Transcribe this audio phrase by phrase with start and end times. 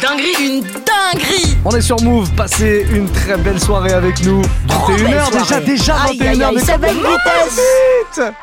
[0.00, 1.56] dinguerie, une dinguerie.
[1.64, 4.42] On est sur Move, passez une très belle soirée avec nous.
[4.68, 8.34] 21h déjà, déjà 21h de ça va vite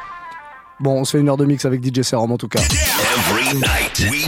[0.80, 2.60] Bon, on se fait une heure de mix avec DJ Serum en tout cas.
[2.60, 4.28] Every night we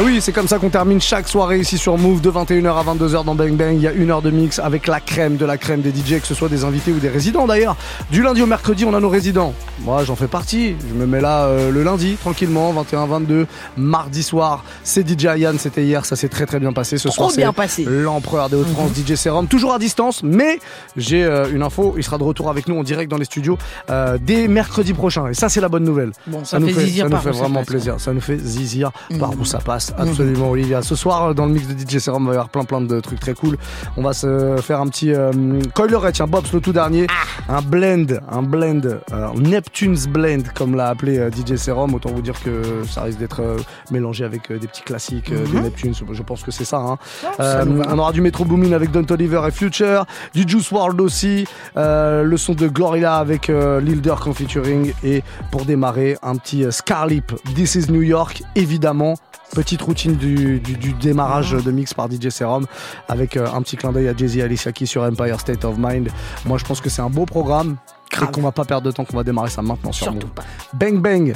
[0.00, 2.82] Ben oui, c'est comme ça qu'on termine chaque soirée ici sur Move de 21h à
[2.94, 3.74] 22h dans Bang Bang.
[3.74, 6.20] Il y a une heure de mix avec la crème de la crème des DJ,
[6.22, 7.76] que ce soit des invités ou des résidents d'ailleurs.
[8.10, 9.52] Du lundi au mercredi, on a nos résidents.
[9.80, 10.74] Moi, j'en fais partie.
[10.88, 13.44] Je me mets là euh, le lundi, tranquillement, 21-22.
[13.76, 16.96] Mardi soir, c'est DJ Yann, c'était hier, ça s'est très très bien passé.
[16.96, 17.84] Ce Trop soir, bien passé.
[17.86, 20.60] l'empereur des Hauts-de-France, DJ Serum, toujours à distance, mais
[20.96, 23.58] j'ai euh, une info, il sera de retour avec nous en direct dans les studios
[23.90, 25.26] euh, dès mercredi prochain.
[25.28, 26.12] Et ça, c'est la bonne nouvelle.
[26.26, 27.66] Bon, ça nous fait ça nous vraiment Mhm.
[27.66, 27.94] plaisir.
[27.98, 29.89] Ça nous fait zizir par où ça passe.
[29.98, 30.82] Absolument, Olivia.
[30.82, 33.00] Ce soir, dans le mix de DJ Serum, il va y avoir plein plein de
[33.00, 33.56] trucs très cool.
[33.96, 35.30] On va se faire un petit euh,
[35.74, 37.06] Coilerette, tiens, Bob's le tout dernier.
[37.48, 37.56] Ah.
[37.58, 41.94] Un blend, un blend, euh, Neptune's blend, comme l'a appelé euh, DJ Serum.
[41.94, 43.56] Autant vous dire que ça risque d'être euh,
[43.90, 45.92] mélangé avec euh, des petits classiques euh, de Neptune.
[46.12, 46.78] Je pense que c'est ça.
[46.78, 46.98] hein.
[47.40, 51.46] Euh, on aura du Metro Boomin avec Don Oliver et Future, du Juice WRLD aussi,
[51.76, 56.36] euh, le son de Glorilla avec euh, Lil Durk en featuring et pour démarrer un
[56.36, 59.14] petit euh, Scarlip, This is New York évidemment.
[59.54, 62.66] Petite routine du, du- du démarrage de mix par DJ Serum
[63.08, 65.76] avec euh, un petit clin d'œil à Jay-Z et Alicia Keys sur Empire State of
[65.76, 66.08] Mind.
[66.46, 67.76] Moi je pense que c'est un beau programme
[68.12, 70.34] et qu'on va pas perdre de temps, qu'on va démarrer ça maintenant sur Surtout Move.
[70.34, 70.44] pas.
[70.74, 71.34] Bang Bang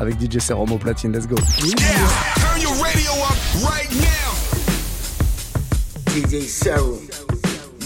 [0.00, 1.36] avec DJ Serum au platine, let's go.
[1.62, 1.74] Yeah,
[2.36, 3.36] turn your radio up
[3.70, 4.32] right now.
[6.14, 6.98] DJ Serum,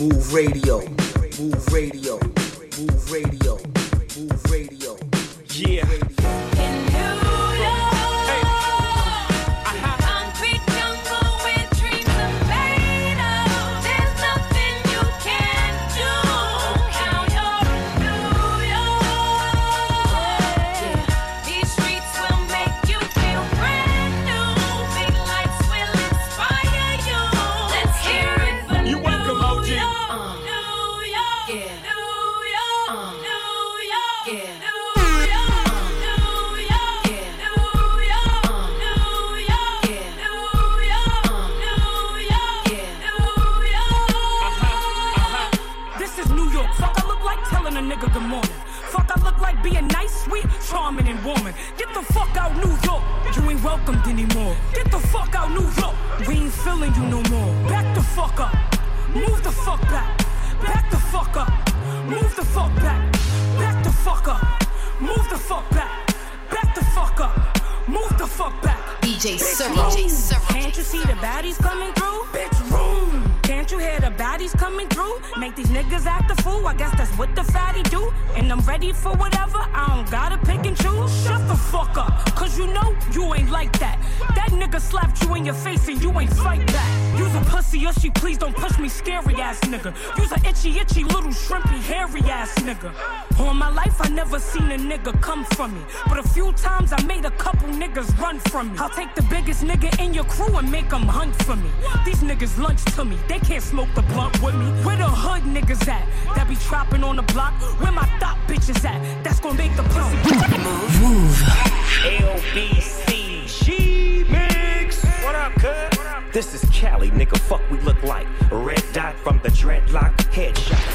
[0.01, 0.81] Move Radio,
[1.41, 2.19] Move Radio,
[2.79, 3.59] Move Radio,
[4.17, 4.97] Move Radio.
[5.57, 6.56] Yeah.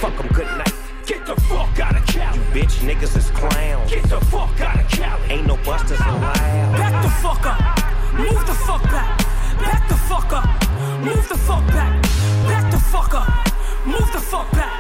[0.02, 0.74] Fuck 'em, good night.
[1.06, 2.36] Get the fuck out of Cali.
[2.36, 3.92] You bitch niggas is clowns.
[3.92, 5.22] Get the fuck out of Cali.
[5.30, 6.34] Ain't no busters allowed.
[6.76, 7.62] Back the fuck up.
[8.18, 9.20] Move the fuck back.
[9.60, 10.50] Back the fuck up.
[11.06, 12.02] Move the fuck back.
[12.48, 13.30] Back the fuck up.
[13.86, 14.52] Move the fuck.
[14.54, 14.71] Back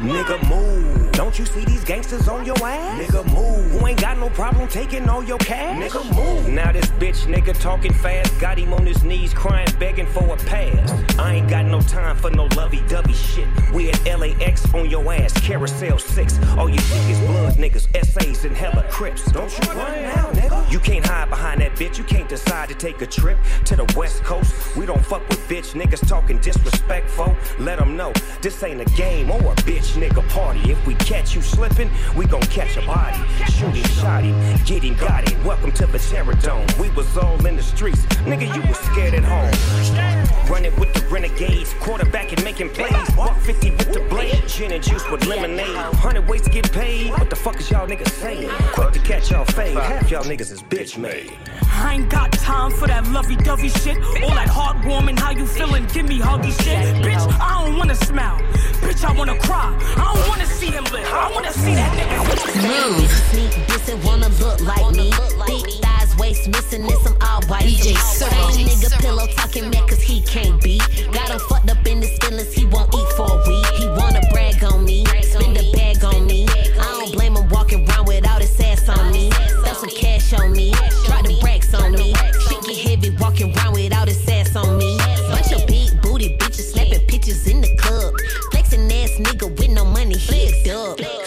[0.00, 1.12] Nigga, move.
[1.12, 2.98] Don't you see these gangsters on your ass?
[2.98, 3.70] Nigga, move.
[3.72, 5.76] Who ain't got no problem taking all your cash?
[5.76, 6.48] Nigga, move.
[6.48, 10.38] Now this bitch nigga talking fast, got him on his knees crying, begging for a
[10.38, 10.90] pass.
[11.18, 13.46] I ain't got no time for no lovey-dovey shit.
[13.74, 16.38] We at LAX on your ass, carousel six.
[16.56, 19.30] All you think is blood niggas, essays and hella crips.
[19.30, 20.72] Don't you run now, nigga.
[20.72, 21.98] You can't hide behind that bitch.
[21.98, 23.36] You can't decide to take a trip
[23.66, 24.74] to the west coast.
[24.76, 27.36] We don't fuck with bitch niggas talking disrespectful.
[27.58, 30.70] Let them know this ain't a game or a bitch nigga party.
[30.70, 33.18] If we catch you slipping, we gon' catch a body.
[33.50, 35.42] Shooting, him, shot him, get him, got it.
[35.44, 36.66] Welcome to the Terror Dome.
[36.78, 38.04] We was all in the streets.
[38.26, 40.09] Nigga, you was scared at home.
[40.50, 43.16] Run Running with the renegades, quarterback and making plays.
[43.16, 45.76] Walk 50 with the blade, gin and juice with lemonade.
[45.94, 47.10] Hundred ways to get paid.
[47.12, 48.50] What the fuck is y'all niggas saying?
[48.72, 49.76] Quick to catch y'all fade.
[49.76, 51.32] Half y'all niggas is bitch made.
[51.62, 53.96] I ain't got time for that lovey-dovey shit.
[53.96, 55.86] All that heartwarming, how you feeling?
[55.86, 56.96] Give me huggy shit.
[57.04, 58.38] Bitch, I don't wanna smile.
[58.82, 59.72] Bitch, I wanna cry.
[59.96, 61.06] I don't wanna see him live.
[61.06, 62.98] I wanna see that nigga.
[62.98, 63.10] Move.
[63.30, 65.12] Sneak this and wanna look like me.
[65.46, 67.64] Thick thighs, waist missing, and some all white.
[67.64, 67.96] DJ.
[67.96, 70.82] Same nigga pillow talking mad cause he can't beat.
[71.12, 73.66] Got him fucked up in his feelings, he won't eat for a week.
[73.78, 76.46] He wanna brag on me, spend a bag on me.
[76.48, 79.30] I don't blame him walking around without his ass on me.
[79.30, 80.72] Throw some cash on me,
[81.06, 82.14] drop the brakes on me.
[82.48, 84.98] Shit get heavy walking around without his ass on me.
[85.28, 88.14] Bunch of big booty bitches snapping pictures in the club.
[88.50, 90.98] Flexing ass nigga with no money, he a dub.
[90.98, 91.19] Hunters blue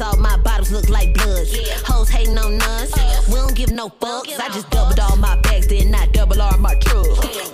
[0.00, 1.56] like all my bottles look like bloods.
[1.86, 2.92] Hoes hating on us,
[3.28, 4.38] we don't give no fucks.
[4.38, 7.06] I just doubled all my bags, then I double all my truck.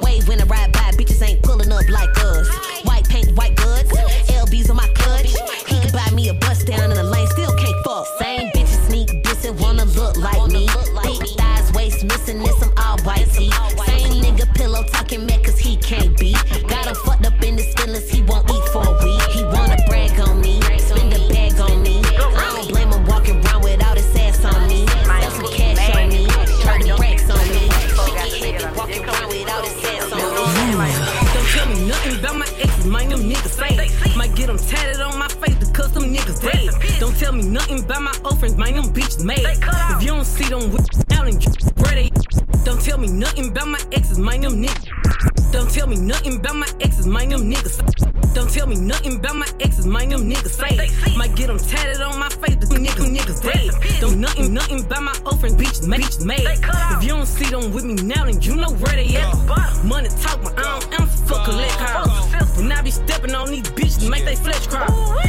[0.03, 2.49] Wave when I ride by, bitches ain't pulling up like us.
[2.85, 3.93] White paint, white goods,
[37.75, 39.41] me about my old friends, mind them bitches made.
[39.41, 42.11] If you don't see them with out and they
[42.65, 45.53] don't tell me nothing about my exes, mind them niggas.
[45.53, 47.94] Don't tell me nothing about my exes, mind them niggas.
[48.35, 51.17] Don't tell me nothing about my exes, mind them niggas say.
[51.17, 54.01] Might get them tatted on my face, the niggas niggas dead.
[54.01, 56.01] Don't nothing, nothing about my old friends, bitches made.
[56.01, 56.45] Bitches made.
[56.45, 59.85] If you don't see them with me now, then you know where they at.
[59.85, 62.57] Money talk, but I don't answer for collect calls.
[62.57, 64.87] When I be stepping on these bitches, make they flesh crawl.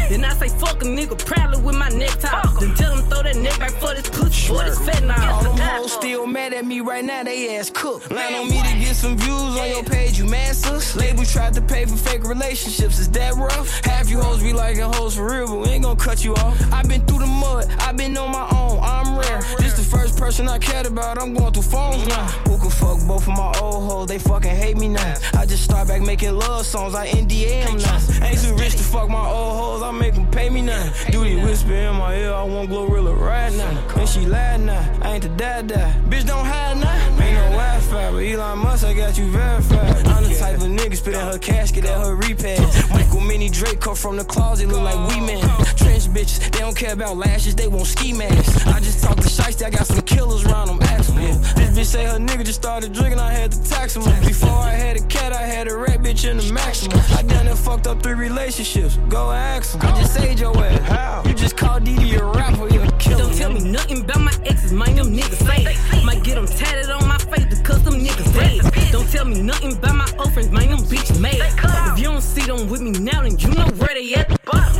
[0.10, 2.42] Then I say fuck a nigga proudly with my necktie.
[2.60, 5.58] Then tell them throw that neck back for this pussy, for this fat All them
[5.58, 8.12] hoes still mad at me right now, they ass cooked.
[8.12, 10.96] Line on me to get some views on your page, you masters.
[10.96, 13.84] Labels tried to pay for fake relationships, is that rough?
[13.86, 16.74] Half you hoes be liking hoes for real, but we ain't gonna cut you off.
[16.74, 19.42] i been through the mud, i been on my own, I'm rare.
[19.58, 22.26] This the first person I cared about, I'm going through phones now.
[22.48, 25.16] Who can fuck both of my old hoes, they fucking hate me now.
[25.34, 28.26] I just start back making love songs, I NDA 'em now.
[28.26, 30.90] Ain't too rich to fuck my old hoes, I make them pay me now.
[31.10, 34.00] Duty whisper in my ear, I want Glorilla right now.
[34.00, 36.04] And she lied now, I ain't the dad dad.
[36.10, 37.24] Bitch don't hide now.
[37.24, 40.08] Ain't no Wi-Fi, but Elon Musk, I got you verified.
[40.08, 42.85] I'm the type of nigga spit in her casket at her repass.
[42.94, 45.40] Michael Mini Drake come from the closet, look like we man.
[45.78, 48.68] Trench bitches, they don't care about lashes, they want ski masks.
[48.68, 51.38] I just talk to shiesty, I got some killers around them, ask 'em, yeah.
[51.56, 54.04] This bitch say her nigga just started drinking, I had to tax him.
[54.26, 57.00] Before I had a cat, I had a rat bitch in the maximum.
[57.18, 59.90] I done and fucked up three relationships, go ask 'em.
[59.90, 61.24] I just saved your ass, how?
[61.26, 63.24] You just called Didi a rapper, you a killer.
[63.24, 65.78] Don't tell me nothing about my exes, mind them niggas fake.
[66.04, 68.92] Might get them tatted on my face because them niggas dead.
[68.92, 71.40] Don't tell me nothing about my old friends, mind them bitches made.
[71.40, 74.30] If you don't see them with me now, then you know where they at.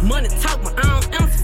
[0.04, 1.36] Money talk, but I don't answer.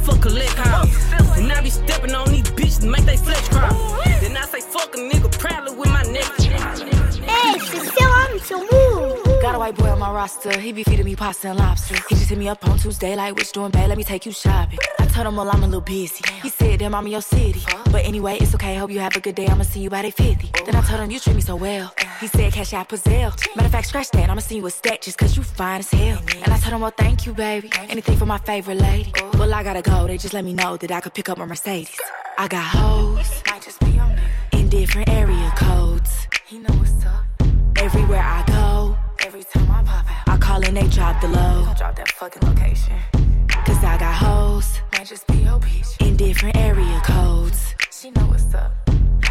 [1.41, 3.99] And I be stepping on these bitches, make they flesh crawl.
[4.21, 6.29] Then I say fuck a nigga proudly with my neck.
[6.39, 9.30] Hey, c'est Sarah sur Move.
[9.41, 11.95] Got a white boy on my roster, he be feeding me pasta and lobster.
[12.09, 14.31] He just hit me up on Tuesday, like, which doing bad, let me take you
[14.31, 14.77] shopping.
[14.99, 16.23] I told him, well, I'm a little busy.
[16.43, 17.61] He said, damn, I'm in your city.
[17.85, 20.11] But anyway, it's okay, hope you have a good day, I'ma see you by day
[20.11, 20.51] 50.
[20.65, 21.91] Then I told him, you treat me so well.
[22.19, 23.33] He said, cash out Pazelle.
[23.55, 26.19] Matter of fact, scratch that, I'ma see you with stack cause you fine as hell.
[26.43, 27.71] And I told him, well, thank you, baby.
[27.89, 29.11] Anything for my favorite lady.
[29.33, 31.45] Well, I gotta go, they just let me know that I could pick up my
[31.45, 31.99] Mercedes.
[32.37, 33.43] I got hoes,
[34.53, 36.27] in different area codes.
[36.45, 37.23] He know what's up.
[37.77, 38.97] Everywhere I go,
[39.33, 41.65] every time I pop out, I call and they drop the low.
[41.77, 42.97] Drop that fucking location.
[43.65, 46.05] Cause I got hoes, might just be your bitch.
[46.05, 47.73] In different area codes.
[47.91, 48.73] She know what's up.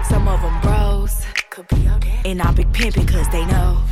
[0.08, 2.24] Some of them bros, could be your dad.
[2.24, 3.82] And I big pimpin' cause they know.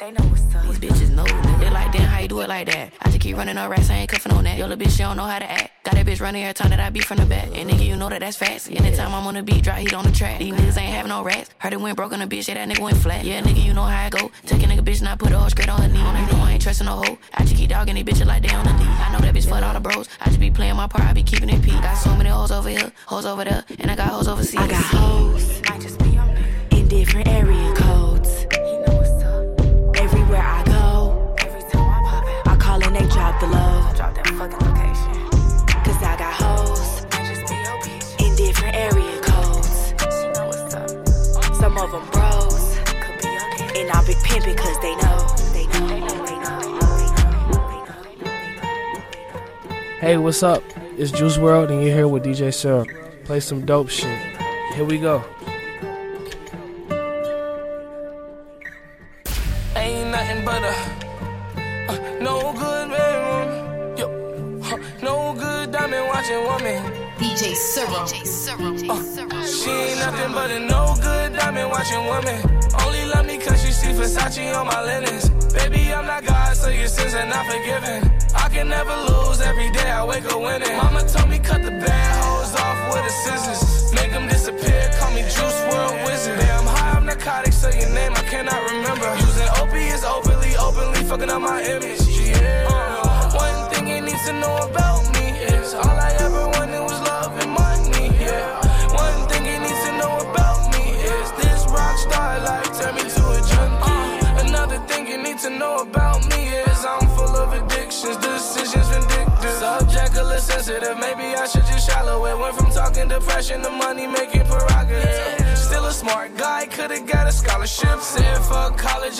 [0.00, 0.62] They know what's up.
[0.64, 1.60] These bitches know, nigga.
[1.60, 2.90] They like, damn, how you do it like that?
[3.02, 4.56] I just keep running her racks, I ain't cuffing on that.
[4.56, 5.84] Yo, little bitch, she don't know how to act.
[5.84, 7.48] Got that bitch running every time that I beat from the back.
[7.52, 8.70] And nigga, you know that that's fast.
[8.70, 10.38] Anytime I'm on the beat, drop heat on the track.
[10.38, 11.50] These niggas ain't having no rats.
[11.58, 13.26] Heard it went broke on the bitch, yeah, that nigga went flat.
[13.26, 14.30] Yeah, nigga, you know how I go.
[14.46, 15.98] Take a nigga bitch and I put a all straight on her knee.
[15.98, 17.18] You know I ain't trusting no hoe.
[17.34, 18.86] I just keep dogging these bitches like they on the knee.
[18.88, 20.08] I know that bitch fuck all the bros.
[20.22, 21.74] I just be playing my part, I be keeping it peak.
[21.74, 24.56] Got so many hoes over here, hoes over there, and I got hoes overseas.
[24.56, 25.60] I got hoes,
[50.42, 50.64] what's up?
[50.96, 52.86] It's Juice World, and you're here with DJ Serum.
[53.24, 54.18] Play some dope shit.
[54.72, 55.22] Here we go.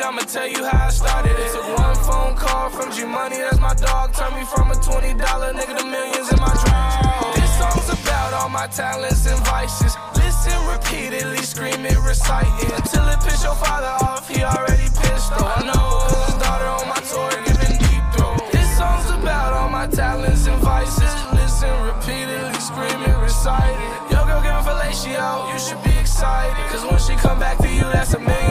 [0.01, 1.53] College, I'ma tell you how I started it.
[1.53, 4.13] Took one phone call from G Money, that's my dog.
[4.15, 7.33] Turned me from a $20 nigga to millions in my draw.
[7.35, 9.97] This song's about all my talents and vices.
[10.17, 12.73] Listen repeatedly, scream it, recite it.
[12.73, 15.59] Until it piss your father off, he already pissed off.
[15.59, 15.87] I know
[16.27, 18.41] his daughter on my tour giving deep throat.
[18.53, 21.15] This song's about all my talents and vices.
[21.35, 24.13] Listen repeatedly, scream it, recite it.
[24.13, 26.57] Yo, girl, girl, fellatio, you should be excited.
[26.73, 28.50] Cause when she come back to you, that's a million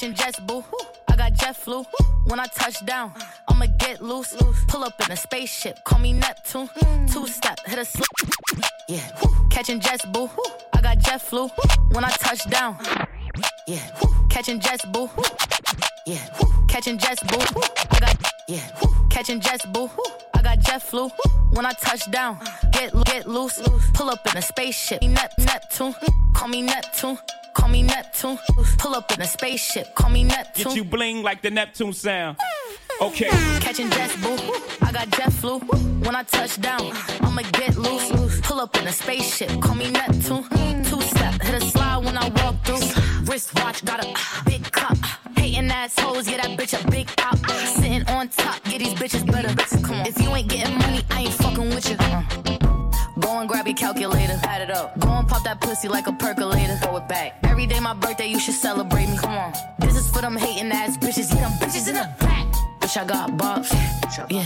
[0.00, 0.64] Catching jets, boo.
[1.08, 1.84] I got jet flu.
[2.24, 3.12] When I touch down,
[3.48, 4.34] I'ma get loose.
[4.66, 6.70] Pull up in a spaceship, call me Neptune.
[7.06, 8.08] Two step, hit a slip.
[8.88, 9.06] Yeah.
[9.50, 10.30] Catching jets, boo.
[10.72, 11.48] I got jet flu.
[11.92, 12.78] When I touch down,
[13.66, 13.94] yeah.
[14.30, 15.10] Catching jets, boo.
[16.06, 16.26] Yeah.
[16.66, 17.60] Catching jets, boo.
[17.90, 18.70] I got yeah.
[19.10, 19.90] Catching jets, boo.
[20.32, 21.10] I got jet flu.
[21.50, 22.38] When I touch down,
[22.72, 23.60] get get loose.
[23.92, 25.94] Pull up in a spaceship, Nep- Neptune.
[26.34, 27.18] Call me Neptune.
[27.70, 28.38] Call me Neptune.
[28.78, 29.94] Pull up in a spaceship.
[29.94, 30.64] Call me Neptune.
[30.64, 32.36] Get you bling like the Neptune sound.
[32.36, 33.04] Mm-hmm.
[33.04, 33.28] Okay.
[33.60, 34.36] Catching jets, boo.
[34.82, 35.60] I got jet flu.
[35.60, 38.40] When I touch down, I'ma get loose.
[38.40, 39.50] Pull up in a spaceship.
[39.60, 40.42] Call me Neptune.
[40.82, 42.82] Two step, hit a slide when I walk through.
[43.22, 44.12] Wristwatch, got a
[44.46, 44.98] big cup.
[45.36, 47.38] Hating assholes, get that bitch a big out.
[47.68, 49.54] Sitting on top, get these bitches better.
[49.80, 50.06] Come on.
[50.08, 52.49] If you ain't getting money, I ain't fucking with you.
[53.70, 54.36] Your calculator.
[54.42, 54.98] Add it up.
[54.98, 56.74] Go and pop that pussy like a percolator.
[56.78, 57.38] Throw it back.
[57.44, 59.16] Every day my birthday, you should celebrate me.
[59.16, 59.52] Come on.
[59.78, 61.30] This is for them hating ass bitches.
[61.30, 62.46] Get them bitches in the back.
[62.80, 63.70] Bitch, I got bops.
[64.28, 64.42] Yeah.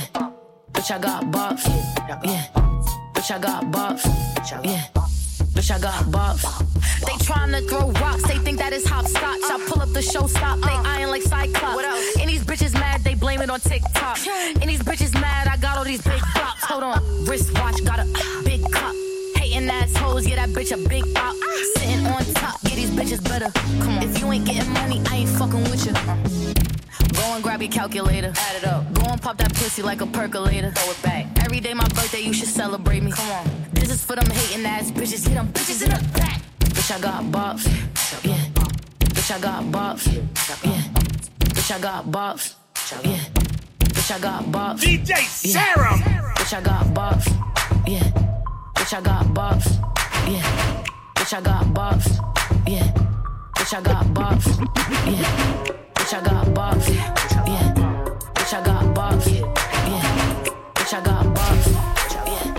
[0.74, 1.64] Bitch, I got bops.
[2.22, 2.44] Yeah.
[3.14, 4.04] Bitch, I got bops.
[4.62, 5.13] Yeah.
[5.64, 6.44] Bitch, I got bops.
[7.00, 9.40] They tryna throw rocks, they think that is hopscotch.
[9.44, 10.82] I pull up the show stop, they uh.
[10.84, 11.74] eyeing like Cyclops.
[11.74, 12.16] What else?
[12.20, 14.18] And these bitches mad, they blame it on TikTok.
[14.60, 16.64] And these bitches mad, I got all these big blocks.
[16.64, 18.04] Hold on, wristwatch, got a
[18.44, 18.94] big cup.
[19.54, 21.36] Hating assholes, yeah, that bitch a big op.
[21.76, 23.52] Sitting on top, yeah, these bitches better.
[23.78, 25.92] Come on, if you ain't getting money, I ain't fucking with you.
[27.12, 28.92] Go and grab your calculator, add it up.
[28.94, 30.72] Go and pop that pussy like a percolator.
[30.72, 31.26] Throw it back.
[31.44, 33.12] Every day my birthday, you should celebrate me.
[33.12, 35.24] Come on, this is for them hating ass bitches.
[35.24, 36.42] Hit them bitches in the back.
[36.58, 37.64] Bitch, I got bops.
[38.24, 38.34] Yeah.
[38.98, 40.12] Bitch, I got bops.
[40.64, 40.82] Yeah.
[41.38, 42.54] Bitch, I got bops.
[43.04, 43.16] Yeah.
[43.78, 44.80] Bitch, I got bops.
[44.80, 45.94] DJ Sarah.
[46.34, 47.28] Bitch, I got bops.
[47.86, 48.23] Yeah.
[48.84, 49.80] Bitch, I got bops.
[50.30, 50.42] Yeah.
[51.14, 52.06] Bitch, I got bops.
[52.68, 52.92] Yeah.
[53.56, 54.46] Bitch, I got bops.
[55.08, 55.24] Yeah.
[55.94, 56.88] Bitch, I got bops.
[57.48, 57.72] Yeah.
[58.34, 59.26] Bitch, I got bops.
[59.26, 60.04] Yeah.
[60.74, 61.66] Bitch, I got bops.
[62.28, 62.52] Yeah.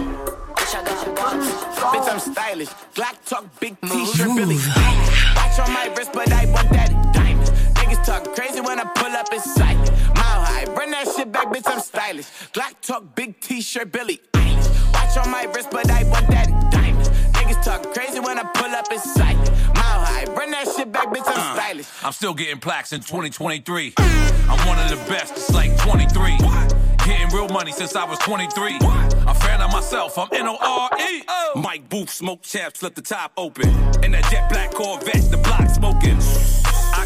[0.55, 1.47] Bitch, I got bops.
[1.93, 2.69] Bitch, I'm stylish.
[2.95, 4.55] Glock talk, big t-shirt, Billy.
[4.55, 7.47] Watch on my wrist, but I want that diamond.
[7.75, 9.77] Niggas talk crazy when I pull up in sight.
[10.15, 12.25] Mile high, run that shit back, bitch, I'm stylish.
[12.51, 14.19] Glock talk, big t-shirt, Billy.
[14.33, 14.84] Eilish.
[15.15, 17.07] Watch on my wrist, but I want that diamond.
[17.33, 19.37] Niggas talk crazy when I pull up in sight.
[19.75, 21.87] Mile high, run that shit back, bitch, I'm uh, stylish.
[22.03, 23.93] I'm still getting plaques in 2023.
[23.97, 26.37] I'm one of the best, it's like 23.
[27.05, 28.77] Getting real money since I was 23.
[28.81, 31.23] A fan of myself, I'm N O R E.
[31.55, 33.69] Mike Booth, smoke chaps, left the top open.
[34.03, 36.19] In that jet black Corvette, the block smoking.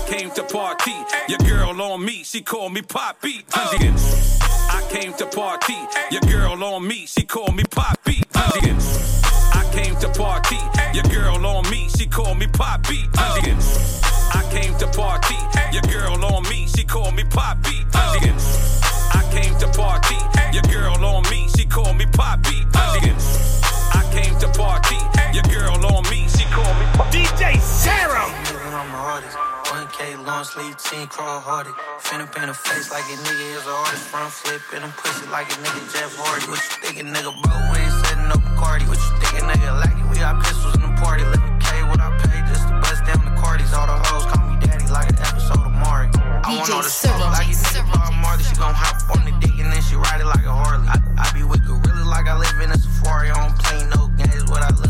[0.09, 0.95] Came to party,
[1.27, 3.45] your girl on me, she called me Poppy.
[3.53, 5.77] I came to party,
[6.09, 8.23] your girl on me, she called me Poppy.
[8.33, 10.57] I came to party,
[10.95, 13.07] your girl on me, she called me Poppy.
[13.13, 15.37] I came to party,
[15.71, 17.85] your girl on me, she called me Poppy.
[17.93, 20.17] I came to party,
[20.51, 22.65] your girl on me, she called me Poppy.
[22.73, 24.88] I came to party,
[30.29, 31.73] long sleeve, team crawl hardy.
[32.05, 34.05] Finna paint a face like a nigga is an artist.
[34.13, 36.45] Front flip and I'm pussy like a nigga Jeff Hardy.
[36.45, 37.53] What you thinking, nigga, bro?
[37.73, 38.85] We ain't setting up a party.
[38.85, 39.73] What you thinking, nigga?
[39.81, 41.25] Lucky we got pistols in the party.
[41.25, 43.73] Let me K what I paid just to bust down the Cardis.
[43.73, 46.13] All the hoes call me daddy like an episode of Mari.
[46.45, 48.45] I want all the smoke like it nigga Bob Marley.
[48.45, 50.85] She gon' hop on the dick and then she ride it like a Harley.
[50.93, 53.33] I, I be with gorillas like I live in a safari.
[53.33, 54.45] I don't play no games.
[54.45, 54.88] What I look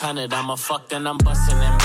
[0.00, 0.32] 600.
[0.32, 1.79] I'm a fuck, then I'm bustin' and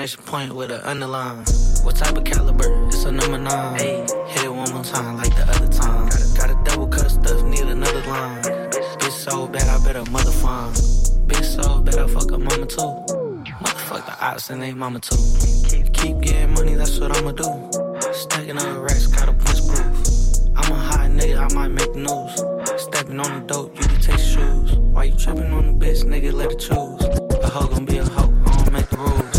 [0.00, 1.44] Exclamation point with an underline.
[1.82, 2.86] What type of caliber?
[2.86, 3.78] It's a number nine.
[3.78, 4.06] Hey.
[4.28, 6.08] Hit it one more time like the other time.
[6.38, 8.42] Got a double cut stuff, need another line.
[8.72, 10.72] Bitch so bad, I bet her mother fine.
[11.28, 12.80] Bitch so bad, I fuck her mama too.
[13.60, 15.20] Motherfuck the ops and they mama too.
[15.68, 17.70] Keep, keep getting money, that's what I'ma do.
[18.14, 19.84] Stacking up racks, got a punch proof.
[20.56, 22.82] I'm a hot nigga, I might make news.
[22.82, 24.76] Stepping on the dope, you can take shoes.
[24.76, 26.32] Why you tripping on the bitch, nigga?
[26.32, 27.44] Let her choose.
[27.44, 29.29] A hoe gon' be a hoe, I don't make the rules.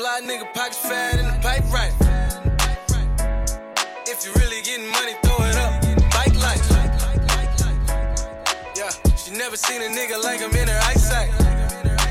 [0.00, 1.92] Fly nigga, pockets fat and the pipe right.
[4.08, 5.82] If you really getting money, throw it up.
[6.10, 6.66] Bike life.
[8.74, 11.28] Yeah, she never seen a nigga like him in her eyesight.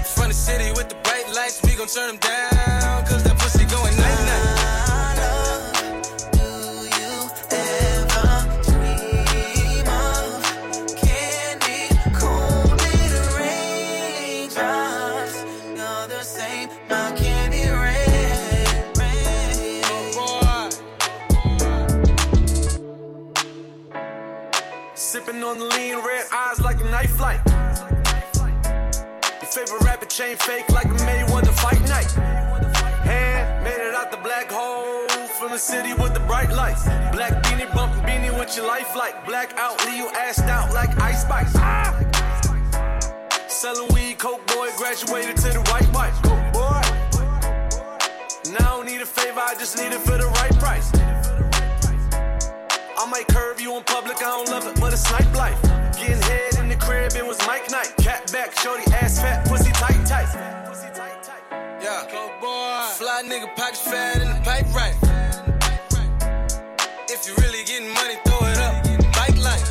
[0.06, 2.49] Front of city with the bright lights, we gon' turn them down.
[30.30, 32.12] Chain fake like a Mayweather fight night.
[33.04, 35.08] Hand made it out the black hole
[35.40, 36.86] from the city with the bright lights.
[37.12, 40.90] Black beanie bumping beanie with your life like black out, leave you assed out like
[41.00, 41.52] ice spice.
[41.56, 41.96] Ah!
[43.48, 46.14] Selling weed, coke boy, graduated to the white pipe.
[46.24, 46.82] Coke boy.
[48.52, 50.92] Now I don't need a favor, I just need it for the right price.
[52.98, 55.62] I might curve you in public, I don't love it, but it's night life.
[56.00, 57.94] Getting head in the crib, it was Mike night.
[57.98, 59.49] Cat back, shorty ass fat.
[61.82, 62.06] Yeah.
[62.98, 64.96] Fly nigga, pockets fat and the pipe right.
[67.10, 68.84] If you really getting money, throw it up.
[69.14, 69.70] Bike life.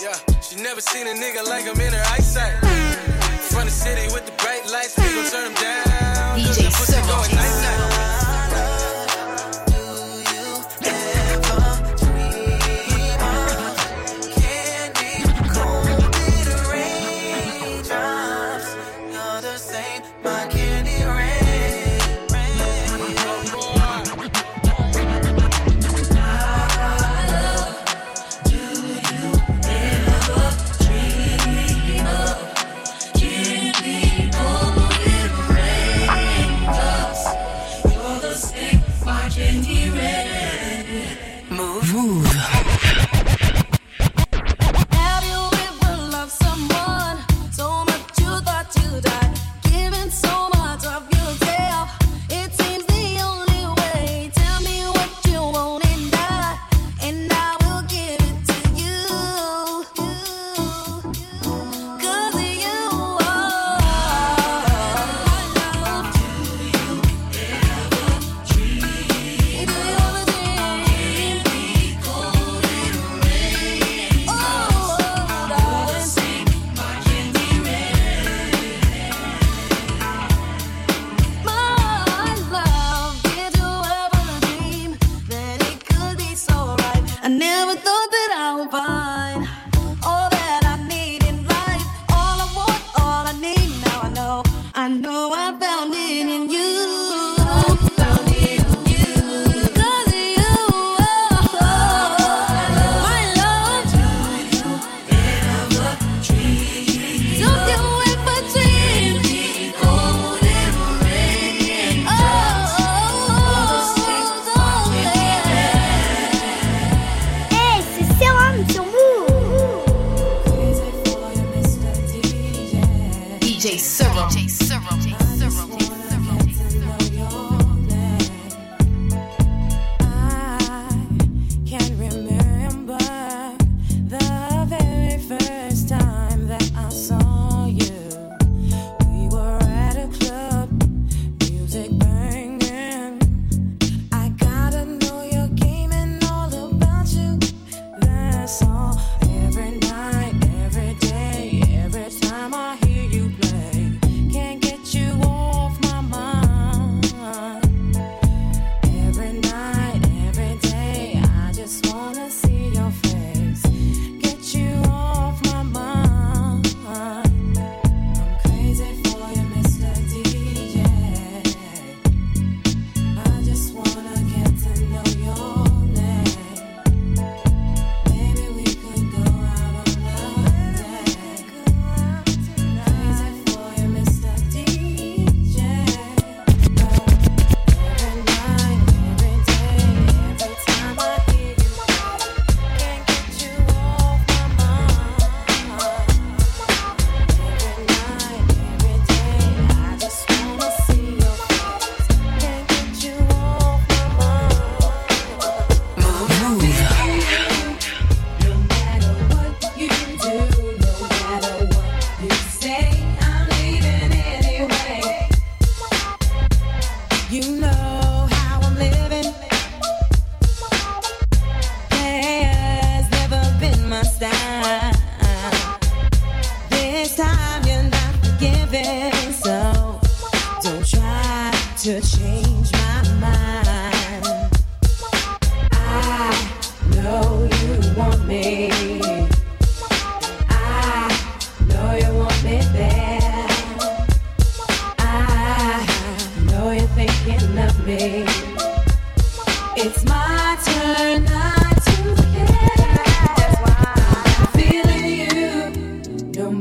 [0.00, 2.58] Yeah, she never seen a nigga like him in her eyesight.
[3.50, 4.32] Front of city with the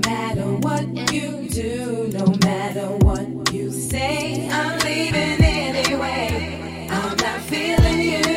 [0.09, 6.87] matter what you do, no matter what you say, I'm leaving anyway.
[6.89, 8.33] I'm not feeling you.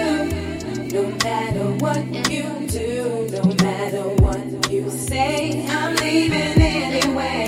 [0.97, 7.41] No matter what you do, no matter what you say, I'm leaving anyway.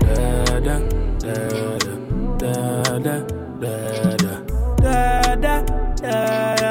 [0.00, 0.78] Da da
[1.24, 1.38] da
[1.78, 1.94] da
[2.38, 3.16] da da
[3.64, 3.82] da
[4.84, 5.62] da da
[5.96, 6.64] da.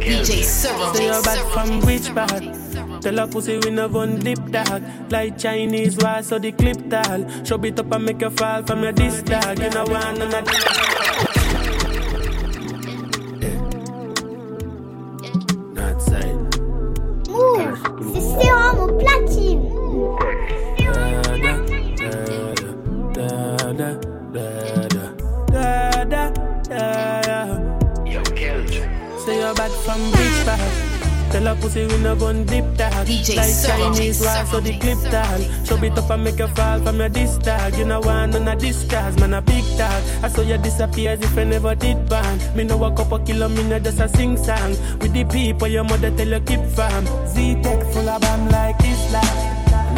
[0.00, 0.94] DJ Cyril.
[0.94, 2.65] Say you're back from which part?
[3.06, 4.82] Tell her pussy we never one dip dog.
[5.12, 7.22] Like Chinese why so the clip tall.
[7.44, 9.60] Show it up and make you fall from your disc dog.
[9.60, 10.85] You know one and a
[31.60, 33.94] Pussy we no gun dip dog DJ Like Cyril.
[33.94, 35.40] Chinese why so the clip tall.
[35.64, 38.48] Show it up and make you fall from your disc dog You know one none
[38.48, 41.74] of this cars, man a big dog I saw you disappear as if I never
[41.74, 42.56] did bang.
[42.56, 44.70] Me know a couple kilo, me know just a sing song.
[45.00, 49.56] With the people your mother tell you keep farm Z-Tech full of bam like Islam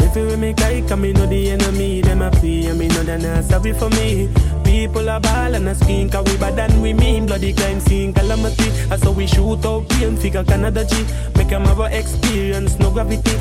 [0.09, 2.87] if you with me like, I me know the enemy, them a pay, and me
[2.87, 4.27] know they not sorry for me.
[4.69, 7.25] People are ball and a skin, cause we bad than we mean.
[7.25, 8.69] Bloody crime scene, calamity.
[8.91, 11.05] I saw we shoot out pain, figure Canada G.
[11.35, 13.35] Make them have a experience, no gravity.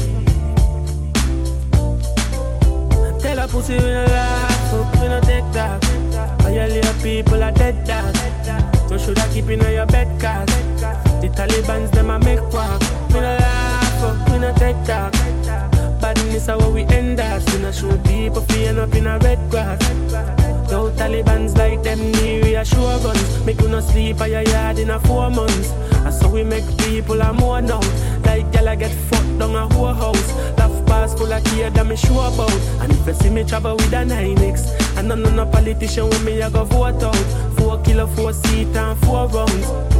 [3.21, 6.45] Tell a pussy we no laugh, up, we no take that.
[6.45, 8.91] All your little people are dead dog.
[8.91, 10.49] You shoulda keep in your bed, cause
[11.21, 12.81] the Taliban's them a make walk.
[13.11, 15.13] We no laugh, up, we no take that.
[16.01, 17.43] Badness is how we end up.
[17.53, 20.38] We no show people feeling up in a red grass.
[20.69, 23.45] Though Taliban's like them need reassure guns.
[23.47, 25.71] Make you no sleep at your yard in a four months.
[26.05, 27.81] And so we make people a more now.
[28.27, 30.29] Like gyal a get fucked down a whole house.
[30.59, 32.53] Laugh pass full of care that me sure about.
[32.83, 36.43] And if you see me travel with a 9X, and none no politician with me
[36.43, 37.17] I go vote out.
[37.57, 39.99] Four kilo, four seat and four rounds.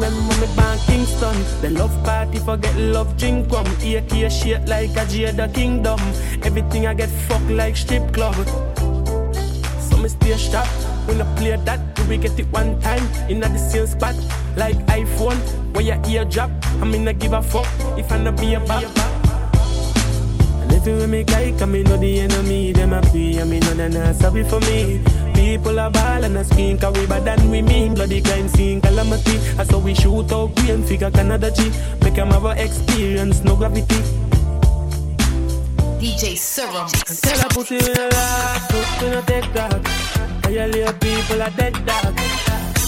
[0.00, 5.04] Remember me born Kingston The love party forget love drink rum AK shit like a
[5.04, 6.00] Jada Kingdom
[6.42, 8.34] Everything I get fucked like strip club
[10.10, 10.66] stay sharp
[11.06, 14.14] When I play that do we get it one time In the same spot
[14.56, 15.38] Like iPhone
[15.74, 17.66] Where your ear drop I mean I give a fuck
[17.98, 18.84] If I not be a bop
[20.70, 23.44] and if you with me like, I me know the enemy, them a pray, I
[23.44, 25.02] me know they not sorry for me.
[25.34, 27.94] People are ball and a skin, cause we bad than we mean.
[27.94, 29.38] Bloody crime scene, calamity.
[29.58, 31.72] I saw we shoot out green figure Canada G.
[32.04, 34.19] Make them have a experience, no gravity.
[36.00, 36.88] DJ Serum.
[36.88, 39.84] Tell her pussy in a rock, pussy in a TikTok.
[40.40, 42.18] Tell your little people a dead dog.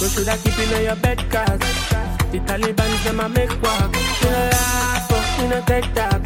[0.01, 1.61] You shoulda keep in your bed, cause
[2.33, 3.92] the Taliban's them a make work.
[4.25, 6.22] In a rock, pussy in a TikTok.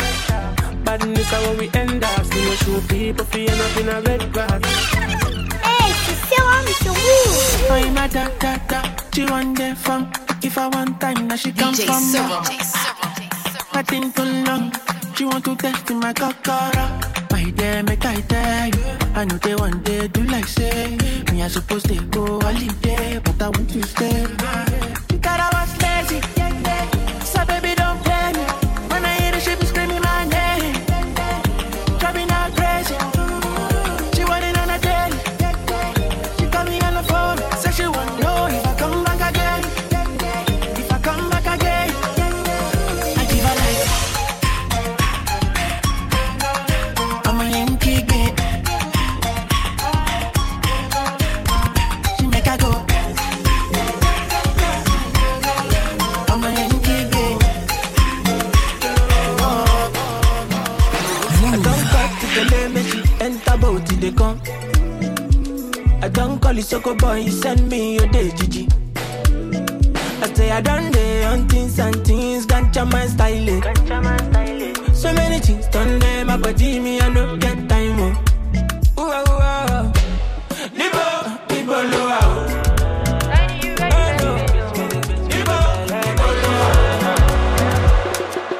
[0.84, 2.24] Badness is how we end up.
[2.24, 4.62] See no show people fear nothing a red grass.
[5.66, 5.90] Hey,
[6.38, 7.66] on it's a woo.
[7.68, 8.80] Oh, da da da,
[9.12, 10.12] she want them from.
[10.40, 12.12] If I want time, now she come from.
[13.74, 14.72] Nothing too long.
[15.16, 17.00] She want to test in my cockara.
[17.30, 18.84] My day, make I tell you.
[19.14, 20.98] I know they one day do like say.
[21.32, 24.20] Me, I supposed to go holiday, but I want to stay.
[25.10, 26.55] You thought I was lazy.
[66.56, 68.66] I don't call you Soko boy, you send me your day, Gigi.
[70.22, 74.96] I say I done day on things and things, ganja man style it.
[74.96, 78.08] So many things done there, my body me I no get time oh.
[78.98, 79.92] Ooh, ah, ooh.
[80.78, 81.04] Libo,
[81.50, 82.66] libo, oh.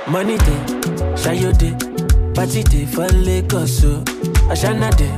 [0.09, 0.61] Money day,
[1.17, 1.75] shy your day.
[2.35, 4.03] Party day for Lagos, so
[4.53, 5.11] Ashana day,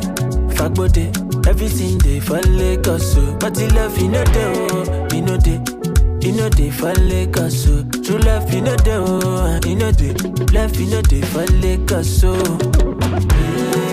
[0.54, 1.10] Fagbo day,
[1.48, 4.24] everything day for Lagos, so Party love, you know
[4.70, 5.60] oh, you know day.
[6.20, 6.70] You know they
[7.64, 10.12] so True love, you they, oh, you know they
[10.52, 11.22] Love, you know they
[12.20, 13.87] so Ouh,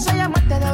[0.00, 0.69] そやもったの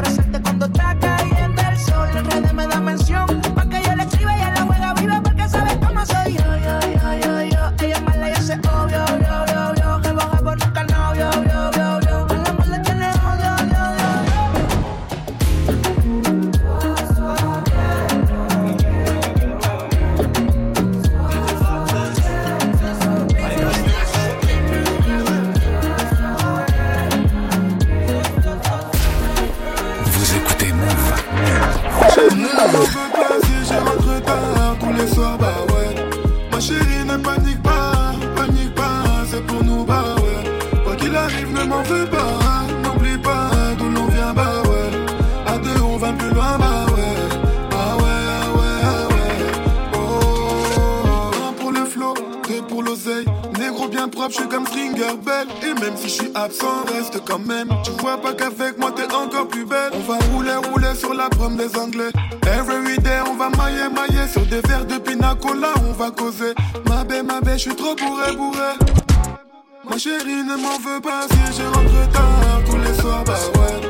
[70.47, 73.81] ne m'en veut pas si je rentre tard tous les soirs, bah ouais.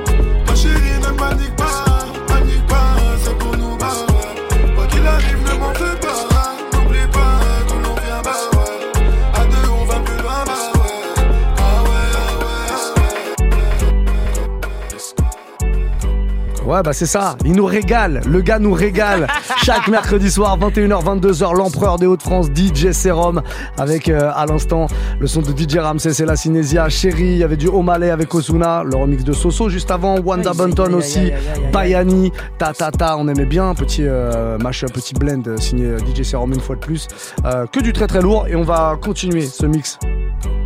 [0.47, 1.85] Ma chérie ne panique pas,
[2.27, 4.75] panique pas, c'est pour nous, bah ouais.
[4.75, 6.25] Quoi qu'il arrive, ne m'en veux pas,
[6.73, 8.79] n'oublie pas d'où l'on vient, bah ouais.
[9.35, 11.05] À deux, on va plus loin, bah ouais.
[11.59, 12.77] Ah ouais, ah ouais, ah
[16.64, 16.73] ouais.
[16.73, 17.37] Ouais, bah c'est ça.
[17.45, 18.23] Il nous régale.
[18.27, 19.27] Le gars nous régale.
[19.62, 23.42] Chaque mercredi soir, 21h, 22h, l'empereur des Hauts-de-France, DJ Serum,
[23.79, 24.87] avec euh, à l'instant
[25.18, 26.88] le son de DJ Ramsey, c'est la Cinésia.
[26.88, 30.20] Chérie, il y avait du O'Malley avec Osuna, le remix de Soso juste avant.
[30.20, 31.33] Wanda Bunton aussi,
[31.72, 33.16] Bayani, Ta Ta Ta.
[33.16, 33.74] On aimait bien.
[33.74, 37.09] Petit euh, mashup, petit blend euh, signé euh, DJ Serum une fois de plus.
[37.44, 38.46] Euh, que du très très lourd.
[38.48, 39.98] Et on va continuer ce mix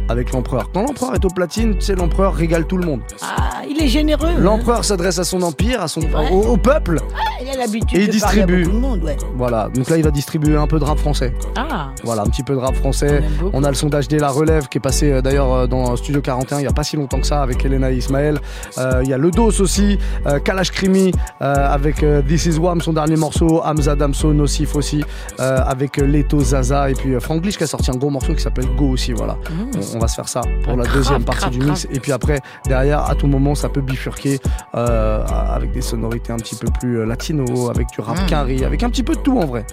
[0.08, 0.70] avec l'empereur.
[0.74, 3.00] Quand l'empereur est au platine, tu sais, l'empereur régale tout le monde.
[3.22, 4.35] Ah, il est généreux.
[4.38, 6.00] L'empereur s'adresse à son empire, à son,
[6.33, 7.00] au, au peuple.
[7.15, 8.65] Ah, il a l'habitude Et il de distribue.
[8.67, 9.17] monde, ouais.
[9.37, 11.33] Voilà, donc là il va distribuer un peu de rap français.
[11.56, 11.90] Ah.
[12.04, 13.23] Voilà, un petit peu de rap français.
[13.52, 16.21] On, a le sondage des La Relève qui est passé euh, d'ailleurs euh, dans Studio
[16.21, 18.38] 41 il n'y a pas si longtemps que ça avec Elena et Ismaël.
[18.79, 22.81] Euh, Il y a Le Dos aussi, euh, Kalash Krimi euh, avec This Is Wham,
[22.81, 25.04] son dernier morceau, Hamza Damso, Nocif aussi,
[25.38, 28.67] avec Leto Zaza et puis Frank Glitch qui a sorti un gros morceau qui s'appelle
[28.77, 29.13] Go aussi.
[29.13, 29.37] Voilà,
[29.75, 31.87] on, on va se faire ça pour la grave, deuxième partie du mix.
[31.90, 34.38] Et puis après, derrière, à tout moment, ça peut bifurquer
[34.75, 38.27] euh, avec des sonorités un petit peu plus euh, latino, avec du rap Mm.
[38.27, 39.65] carré, avec un petit peu de tout en vrai.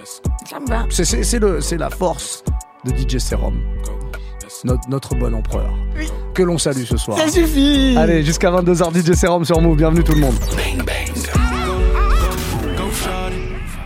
[0.48, 0.84] Ça me va.
[0.90, 2.42] C'est- la force
[2.84, 3.60] de DJ Serum.
[4.64, 5.70] Notre, notre bon empereur.
[6.34, 7.16] Que l'on salue ce soir.
[7.18, 7.94] Ça suffit.
[7.96, 9.76] Allez, jusqu'à 22h, DJ Serum sur Move.
[9.76, 10.34] Bienvenue tout le monde.
[12.76, 13.36] Go shawty,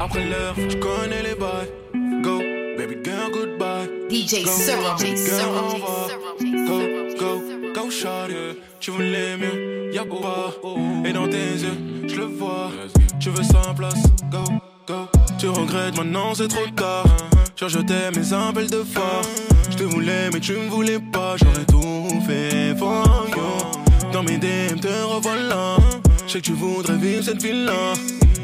[0.01, 2.23] après l'heure, tu connais les bails.
[2.23, 2.39] Go,
[2.79, 3.89] baby girl, goodbye.
[4.11, 4.99] DJ Go, Serum.
[4.99, 5.81] DJ Serum.
[6.67, 6.81] Go,
[7.19, 7.43] go,
[7.75, 8.35] go shawty,
[8.83, 10.53] tu voulais mieux, y'a pas.
[11.05, 12.73] Et dans tes yeux, je le vois.
[13.21, 14.43] Tu veux sans place, go,
[14.89, 15.09] go.
[15.39, 17.05] Tu regrettes maintenant, c'est trop tard.
[17.55, 19.23] J'ai rejeté mes appels de phare.
[19.71, 21.37] Je te voulais, mais tu me voulais pas.
[21.37, 24.11] J'aurais tout fait for you.
[24.11, 25.77] Dans mes DM, te revoilà.
[26.27, 27.93] Je sais que tu voudrais vivre cette vie-là.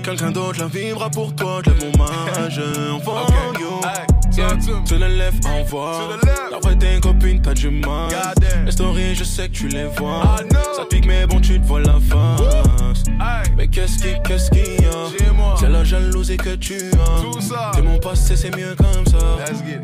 [0.04, 1.62] Quelqu'un d'autre la vivra pour toi.
[1.64, 2.60] Je lève mon mage
[2.92, 3.26] en for
[3.58, 4.07] you.
[4.86, 6.10] Tu le lèves, envoie.
[6.50, 8.08] D'après tes copines, t'as du mal.
[8.64, 10.36] Les stories, je sais que tu les vois.
[10.76, 13.02] Ça pique, mais bon, tu te vois la face.
[13.56, 15.56] Mais qu'est-ce qui, qu'est-ce qu'il y a?
[15.58, 17.72] C'est la jalousie que tu as.
[17.74, 19.18] C'est mon passé, c'est mieux comme ça.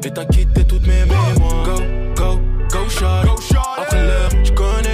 [0.05, 1.64] Et t'as quitté toutes mes mémoires.
[1.64, 1.80] Go,
[2.16, 2.40] go,
[2.70, 3.57] go, shot.
[3.76, 4.93] Après l'heure, tu connais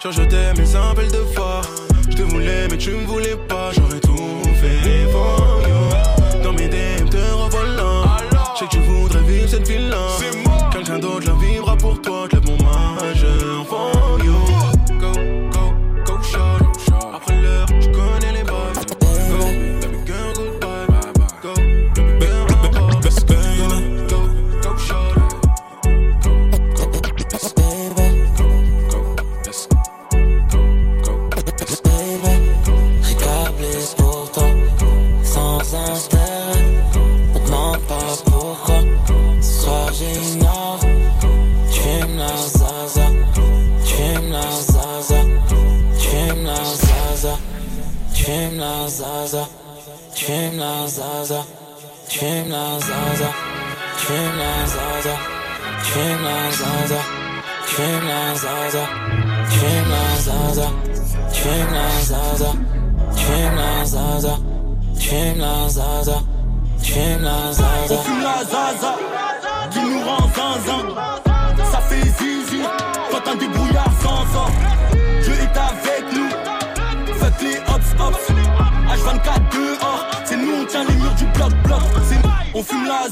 [0.00, 1.62] Genre je t'aimais un de devoir
[2.08, 3.72] Je te voulais mais tu me voulais pas.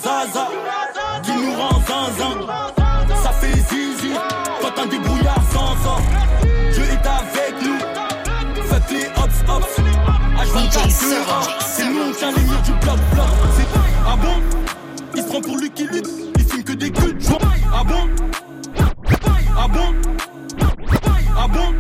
[0.07, 0.47] Zaza,
[1.25, 2.47] qui nous rend zinzin.
[3.25, 4.13] Ça fait zizi,
[4.61, 6.01] quand un débrouillard s'en sort.
[6.73, 7.77] Dieu est avec nous,
[8.67, 9.81] faites les hops hops.
[10.39, 13.27] H24 dehors, c'est nous on tient les murs du bloc bloc.
[13.57, 13.67] C'est
[14.07, 14.41] ah bon?
[15.17, 17.27] Il se prend pour lui qui lutte, il filme que des queues de.
[17.75, 18.09] Ah bon?
[19.59, 19.93] Ah bon?
[21.37, 21.75] Ah bon?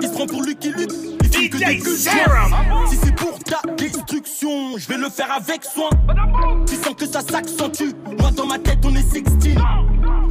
[0.00, 2.88] Il se prend pour lui qui lutte, il filme que des queues de.
[2.88, 3.38] Si c'est pour
[3.90, 5.90] destruction, je vais le faire avec soin.
[6.66, 9.22] Tu sens que ça s'accentue, moi dans ma tête on est 16.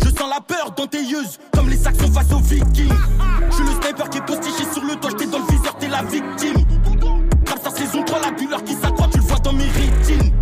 [0.02, 2.94] Je sens la peur dans tes yeux, comme les Saxons face aux Vikings.
[3.50, 5.88] Je suis le sniper qui est postiché sur le toit, t'es dans le viseur, t'es
[5.88, 6.66] la victime.
[7.46, 10.34] Comme sa saison 3, la douleur qui s'accroît, tu le vois dans mes rétines.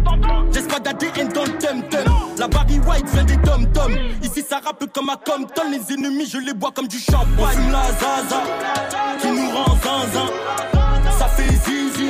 [0.53, 2.05] Laisse pas d'ADN dans le tum-tum.
[2.37, 3.93] La Barry White vient des tom-tom.
[4.23, 5.63] Ici, ça rappe comme à Compton.
[5.71, 7.27] Les ennemis, je les bois comme du champagne.
[7.39, 8.43] On fume la Zaza,
[9.21, 10.29] qui nous rend zinzin.
[11.17, 12.09] Ça fait zizi,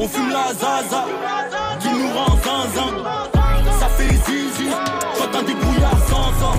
[0.00, 1.06] On fume la Zaza,
[1.80, 3.02] qui nous rend zinzin.
[3.80, 4.68] Ça fait zizi,
[5.16, 6.56] quand un débrouillard s'en sort.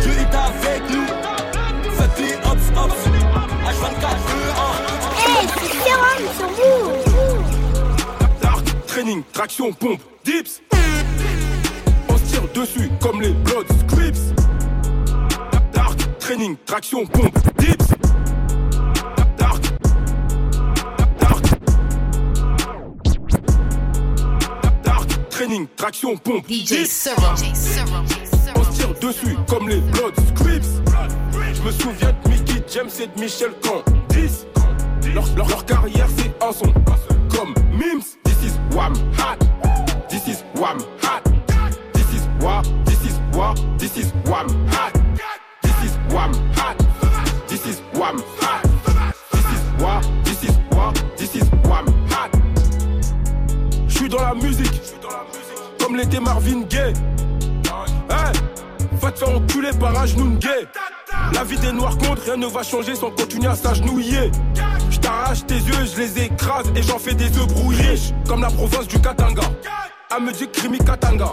[0.00, 1.06] Dieu est avec nous,
[1.90, 3.02] faites les hops hops.
[3.66, 4.78] H24 dehors.
[5.18, 6.90] Hey, c'est sur vous.
[8.40, 10.62] Dark, training, traction, pompe, dips.
[12.08, 14.34] On se tire dessus comme les Blood Scripts.
[15.72, 17.36] Dark, training, traction, pompe,
[25.40, 26.84] training, traction, pompe, DJ.
[26.84, 27.34] Serum.
[28.56, 30.68] On se tire dessus comme les Blood Scripts.
[31.54, 34.44] Je me souviens de Mickey James et de Michel Candice.
[35.14, 36.70] Leur, leur, leur carrière c'est un son
[37.34, 38.02] comme Mims.
[38.22, 39.38] This is Wham Hot.
[40.10, 41.22] This is Wham Hot.
[41.94, 42.62] This is Wham.
[42.84, 43.54] This is Wham.
[43.78, 44.92] This is Wham Hot.
[45.62, 46.76] This is Wham Hot.
[47.48, 48.62] This is Wham Hot.
[49.32, 50.22] This is Wham.
[50.22, 51.19] This is Wham.
[54.10, 54.80] Dans la musique.
[55.78, 56.92] Comme l'était Marvin Gaye.
[58.10, 58.32] Hey,
[59.00, 60.66] va te faire enculer par Ajnoun Gay.
[61.32, 64.30] La vie des noirs contre, rien ne va changer sans continuer à s'agenouiller.
[64.90, 67.98] Je t'arrache tes yeux, je les écrase et j'en fais des œufs brouillés.
[68.26, 69.42] Comme la province du Katanga.
[70.10, 71.32] À me dire Krimi Katanga.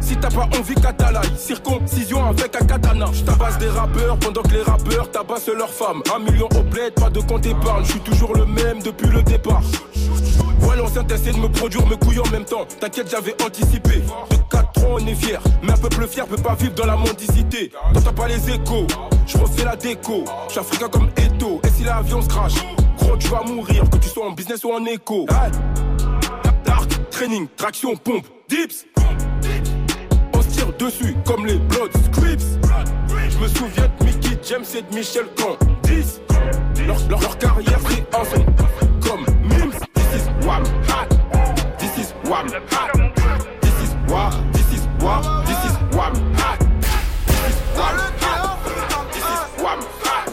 [0.00, 3.06] Si t'as pas envie Katalaï, circoncision avec un katana.
[3.12, 6.02] Je tabasse des rappeurs pendant que les rappeurs tabassent leurs femmes.
[6.14, 7.84] Un million au bled, pas de compte épargne.
[7.84, 9.62] Je suis toujours le même depuis le départ.
[10.62, 12.66] Ouais, l'ancien t'essaie de me produire, me couiller en même temps.
[12.80, 14.02] T'inquiète, j'avais anticipé.
[14.30, 15.40] De 4 ans, on est fier.
[15.62, 17.72] Mais un peuple fier peut pas vivre dans la mendicité.
[17.92, 18.86] T'entends pas les échos,
[19.26, 20.24] je refais la déco.
[20.46, 21.60] Je suis africain comme Eto.
[21.64, 22.54] Et si l'avion se crache,
[22.98, 23.84] gros, tu vas mourir.
[23.90, 25.26] Que tu sois en business ou en écho.
[26.64, 28.86] Dark, training, traction, pompe, dips.
[30.34, 32.58] On se tire dessus comme les Blood Scripts.
[33.28, 36.20] Je me souviens de Mickey James et de Michel Candice.
[36.86, 38.44] Leur, leur, leur carrière, c'est
[39.00, 39.24] comme
[40.44, 41.08] Wham Hot.
[41.78, 42.90] This is Wham Hot.
[43.62, 44.52] This is Wham.
[44.52, 45.22] This is Wham.
[45.46, 46.58] This is Wham Hot.
[47.26, 48.42] This is Wham Hot.
[49.14, 50.26] This is Wham Hot.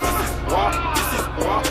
[0.00, 0.72] This is Wham.
[0.94, 1.62] This is Wham.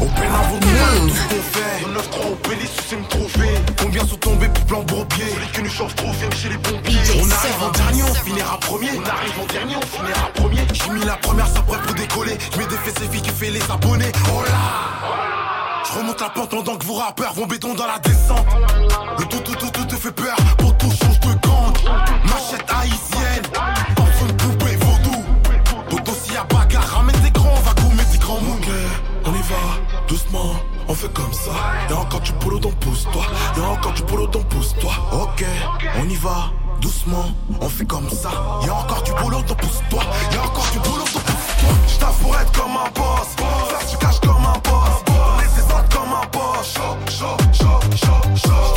[0.00, 1.76] Au peine de nous, tout ce qu'on fait.
[1.82, 3.50] 9-3 au Pélis, c'est me trouver.
[3.80, 7.00] Combien sont tombés pour plan bourbier Celui qui nous change trop vient chez les pompiers.
[7.20, 8.90] On arrive en dernier, on finira premier.
[8.96, 10.66] On arrive en dernier, on finira premier.
[10.72, 12.38] J'ai mis la première, ça prête pour décoller.
[12.52, 14.12] Je mets des fesses et filles qui fait les abonnés.
[14.28, 15.45] Oh là
[15.88, 18.46] Je remonte la pente pendant que vos rappeurs vont béton dans la descente.
[19.18, 21.74] Le tout, tout, tout, tout te fait peur, pour tout change de gang.
[22.24, 23.42] Machette haïtienne,
[23.94, 25.24] parfum poupée vaudou.
[25.90, 28.58] Dodo s'il y a bagarre, ramène des grands, va gommer des grands moules.
[28.58, 28.68] Ok,
[29.26, 30.54] on y va, doucement.
[30.88, 31.50] On fait comme ça,
[31.90, 33.22] y'a encore du polo donc pousse-toi,
[33.56, 34.92] y'a encore du polo donc pousse-toi.
[35.12, 35.44] Ok,
[35.98, 37.24] on y va, doucement,
[37.60, 38.30] on fait comme ça,
[38.64, 41.70] y'a encore du boulot donc pousse-toi, y'a encore du boulot donc pousse-toi.
[41.88, 43.28] J't'avoue pour être comme un boss,
[43.68, 44.35] faire du cash comme
[46.76, 48.74] Chaud, chaud, chaud, chaud, chaud.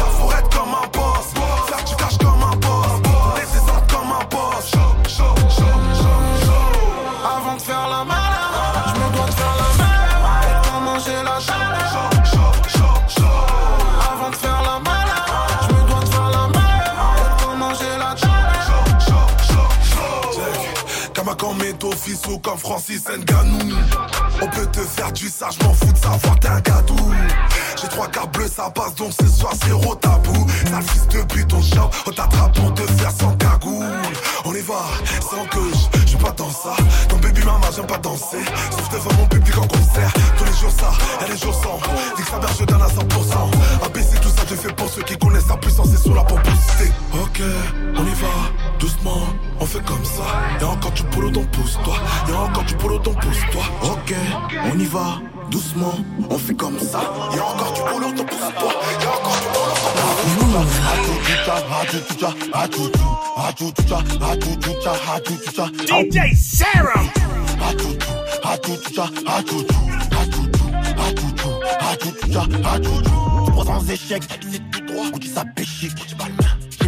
[0.51, 1.27] Comme un boss,
[1.67, 2.93] faire du cash comme un boss,
[3.35, 4.71] laisser ça comme un boss.
[4.71, 6.67] Chaud, chaud, chaud, chaud, chaud.
[7.37, 11.77] Avant de faire la malade, j'me dois faire la malade, et pas manger la chaleur.
[14.11, 17.37] Avant de faire la malade, je me dois de faire la malade.
[17.39, 18.11] Pour manger la
[20.31, 21.13] Check.
[21.13, 23.75] Kamakan Meto, Fissou comme Francis Nganou.
[24.41, 26.95] On peut te faire du ça, je m'en fous de savoir t'es un gadou.
[27.81, 30.47] J'ai trois cartes bleues, ça passe donc ce soir zéro tabou.
[30.69, 33.85] Sale fils de but, on chante, on t'attrape pour te faire sans cagoule.
[34.45, 34.81] On y va,
[35.21, 35.59] sans que
[36.01, 36.75] je suis pas dans ça.
[37.09, 38.43] Ton baby mama, j'aime pas danser.
[38.71, 40.11] Sauf devant mon public en concert.
[40.37, 40.91] Tous les jours ça,
[41.25, 41.79] et les jours sans.
[42.15, 43.85] Dis que mère, je donne à 100%.
[43.85, 46.91] Abaisser tout ça, je fais pour ceux qui connaissent sa puissance et sous la publicité.
[47.13, 47.41] Ok,
[47.99, 48.27] on y va,
[48.79, 49.27] doucement,
[49.59, 50.23] on fait comme ça.
[50.61, 51.95] Y'a encore du boulot, donc pousse-toi.
[52.27, 53.63] Y'a encore du boulot, donc pousse-toi.
[53.83, 54.13] Ok,
[54.73, 55.19] on y va,
[55.51, 55.93] doucement,
[56.29, 57.01] on fait comme ça.
[57.35, 58.71] Y'a encore du boulot, donc pousse-toi.
[59.01, 59.69] Y'a encore du boulot,
[65.87, 67.09] DJ Serum.
[73.45, 75.91] Tu prends sans échec, c'est tout droit, ou tu ça péchique.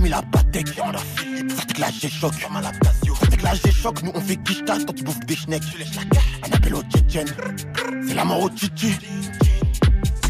[0.02, 4.12] J'ai mis la patek, ça que là j'ai choc, ça que là j'ai choc, nous
[4.16, 5.62] on fait quiche quand tu bouffes des schnecks.
[6.43, 7.28] Un appel au Tchétchène,
[8.08, 8.95] c'est la mort au Titi.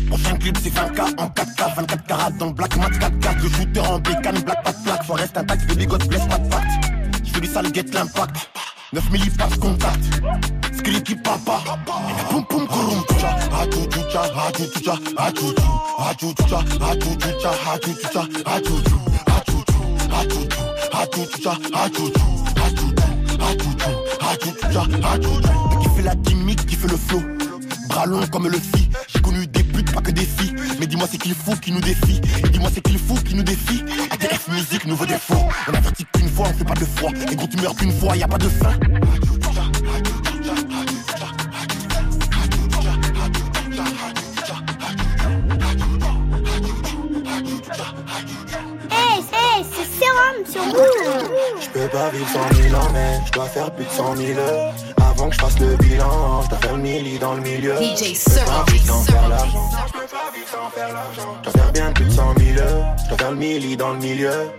[0.09, 3.80] Prochain clip c'est 20K en 4K, 24 carats dans le black mat 4K, le shooter
[3.80, 6.72] en bécane, black pas de plaque, faut rester intact, le bigot blesse pas de pacte.
[7.24, 8.49] Je fais du sale get l'impact,
[8.91, 10.03] 9 millipass contact,
[10.78, 11.61] skilly papa,
[12.30, 14.99] poum poum kouroum tcha, hatu tcha, hatu tcha,
[15.97, 16.34] hatu
[18.09, 19.11] tcha,
[21.06, 22.32] tcha, hatu tcha,
[24.24, 24.84] hatu tcha,
[25.82, 27.22] qui fait la gimmick, qui fait le flow.
[27.89, 30.56] Bras long comme le fi, j'ai connu des putes, pas que des filles.
[30.80, 32.22] Mais dis-moi c'est qu'il faut qui nous défie.
[32.43, 33.84] Et dis-moi c'est qu'il faut qui nous défie.
[34.12, 35.43] ATF musique, nouveau défaut.
[35.68, 37.12] On avertit qu'une fois, on fait pas deux fois.
[37.32, 38.74] Et gros, tu meurs qu'une fois, y a pas de fin.
[50.52, 50.62] Sur.
[51.62, 54.39] Je peux pas vivre sans mille ans, mais je dois faire plus de 100 000
[54.39, 54.74] heures.
[54.97, 57.76] Avant que je fasse le bilan, je dois faire le milli dans le milieu.
[57.76, 59.70] DJ Je peux pas vivre sans faire l'argent.
[59.88, 62.86] Je dois faire bien plus de 100 000 heures.
[63.04, 64.52] Je dois faire le milli dans le milieu.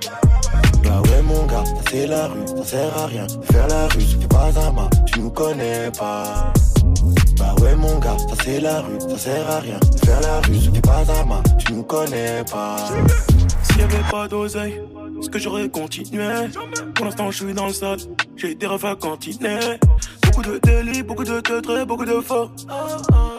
[0.84, 3.26] Bah ouais mon gars, ça c'est la rue, ça sert à rien.
[3.51, 6.53] Faire la rue, c'est pas un tu nous connais pas.
[7.38, 9.78] Bah ouais mon gars, ça c'est la rue, ça sert à rien.
[10.05, 12.76] Faire la rue, c'est pas un tu nous connais pas.
[13.62, 14.80] S'il y avait pas d'oseille,
[15.22, 16.26] est-ce que j'aurais continué
[16.94, 17.98] Pour l'instant, je suis dans le sol,
[18.36, 19.58] j'ai été refait cantiner.
[20.24, 22.50] Beaucoup de délits, beaucoup de très beaucoup de faux.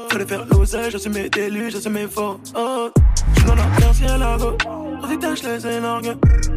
[0.10, 2.40] Fallait faire l'oseille, sais mes délits, sais mes faux.
[2.56, 2.90] Oh.
[3.34, 6.16] Je suis dans la tertiaire lago, on détache les énorgues.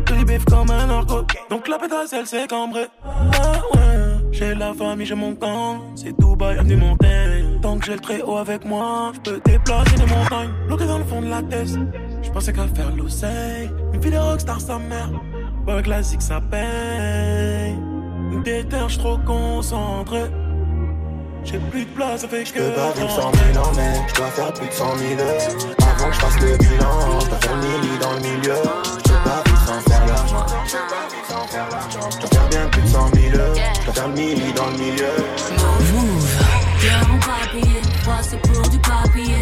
[0.09, 2.87] Je les bif comme un narco, donc la pétasse elle s'est cambrée.
[3.05, 3.63] Ah
[4.31, 7.59] j'ai la famille, j'ai mon camp, c'est Dubaï, avenue Montaigne.
[7.63, 10.51] Tant que j'ai le très haut avec moi, je peux déplacer des montagnes.
[10.67, 11.71] Bloqué dans le fond de la tête,
[12.23, 13.71] je pensais qu'à faire l'oseille.
[13.93, 15.11] Une vie de rockstar sa mère,
[15.67, 17.77] ouais classique ça paye.
[18.45, 20.23] Déter, j'suis trop concentré.
[21.45, 24.27] J'ai plus de place avec Je peux pas vivre sans mille ans, mais je dois
[24.27, 25.41] faire plus de 100 000 heures.
[25.79, 28.55] Avant que je fasse le bilan, je dois faire le milli dans le milieu.
[28.85, 30.47] Je peux pas vivre sans faire l'argent.
[30.67, 33.55] Je dois faire bien plus de 100 000 heures.
[33.55, 35.15] Je dois faire le milli dans le milieu.
[36.81, 39.36] Tiens mon papier, toi c'est pour du papier.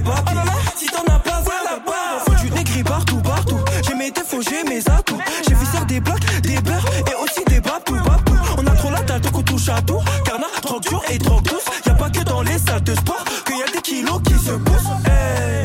[0.00, 0.40] Papier.
[0.76, 2.24] Si t'en as pas, va là-bas.
[2.24, 3.58] Faut du négri partout, partout.
[3.86, 5.18] J'ai mes défauts, j'ai mes atouts.
[5.46, 8.38] J'ai vu des blocs, des beurres et aussi des babous, babous.
[8.58, 10.00] On a trop la tête qu'on touche à tout.
[10.24, 11.64] Carnat, drogue dure et drogue douce.
[11.86, 14.52] Y'a pas que dans les salles de sport qu'il y a des kilos qui se
[14.52, 14.88] poussent.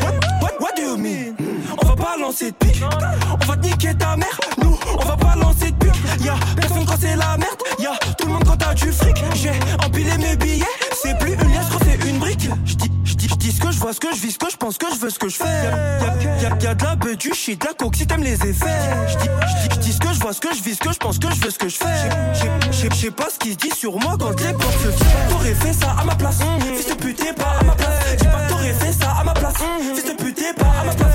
[0.01, 1.35] What, what, what do you mean?
[1.81, 2.83] On va pas lancer de pique.
[3.41, 4.26] On va te niquer ta mère.
[14.67, 15.43] Pense, que je veux, ce que je fais.
[15.45, 18.65] Y'a, y'a, y'a de la beuh, du shit, de la coke si t'aimes les effets.
[19.07, 19.29] J'dis,
[19.75, 21.41] j'dis ce que je vois, ce que je vis, ce que je pense, que je
[21.41, 21.85] veux, ce que je fais.
[22.71, 25.29] J'ai- J'ai pas ce qui se dit sur moi quand les portes se.
[25.29, 26.39] T'aurais fait ça à ma place.
[26.75, 27.89] Fils de pute, pas à ma place.
[28.19, 29.53] J'ai pas t'aurais fait ça à ma place.
[29.95, 31.06] Fils de pute, pas à ma place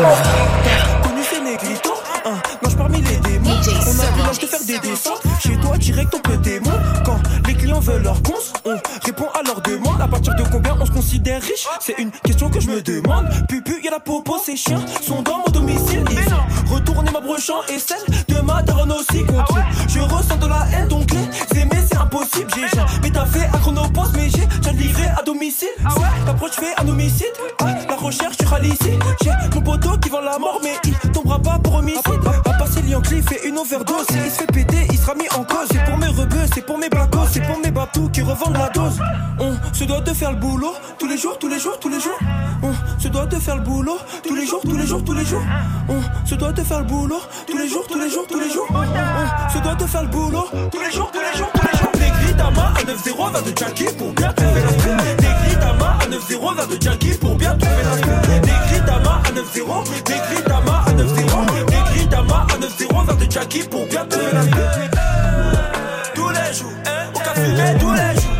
[0.00, 1.02] là-bas.
[1.02, 1.90] Connu c'est négrito.
[2.24, 3.50] Hein, nage parmi les démons.
[3.50, 5.22] On a l'âge de faire des descentes.
[5.40, 6.72] Chez toi, direct, on peut démon.
[7.04, 8.34] Quand les clients veulent leur cons,
[8.64, 10.00] on répond à leurs demandes.
[10.00, 11.66] À partir de combien on se considère riche?
[11.80, 13.28] C'est une question que je me demande.
[13.48, 16.04] Pupu, y'a la popo, ces chiens sont dans mon domicile.
[16.10, 19.56] Ils retourner ma brochant et celle de ma daronne aussi contre.
[19.88, 22.50] Je ressens de la haine, donc les aimer, c'est impossible.
[22.54, 25.68] J'ai jamais taffé à chronopost, mais j'ai déjà livré à domicile.
[26.26, 27.32] T'approches, fais un homicide.
[28.60, 28.64] Ah.
[29.22, 32.02] J'ai mon poteau qui vend la mort, mais il tombera pas pour homicide.
[32.44, 34.06] À passer Yankee, fait une overdose.
[34.10, 35.68] Il se fait péter, il sera mis en cause.
[35.70, 38.68] C'est pour mes rebeux, c'est pour mes blacos, c'est pour mes batous qui revendent la
[38.70, 38.98] dose.
[39.38, 42.00] On se doit de faire le boulot tous les jours, tous les jours, tous les
[42.00, 42.18] jours.
[42.62, 45.24] On se doit de faire le boulot tous les jours, tous les jours, tous les
[45.24, 45.42] jours.
[45.88, 48.50] On se doit de faire le boulot tous les jours, tous les jours, tous les
[48.50, 48.66] jours.
[48.70, 51.78] On se doit de faire le boulot tous les jours, tous les jours, tous les
[51.78, 51.88] jours.
[52.18, 56.54] Grilles d'Ama à 9-0 va de Jackie pour bien trouver la grilles d'Ama à 9-0
[56.56, 58.07] va de Jackie pour bien trouver la
[59.58, 61.00] 9-0, les grilles d'Ama à 9-0,
[61.68, 64.40] les grilles d'Ama à 9-0 va de Jackie pour bien trouver la.
[66.14, 66.72] Tous les jours,
[67.14, 68.32] au café fumer tous les jours.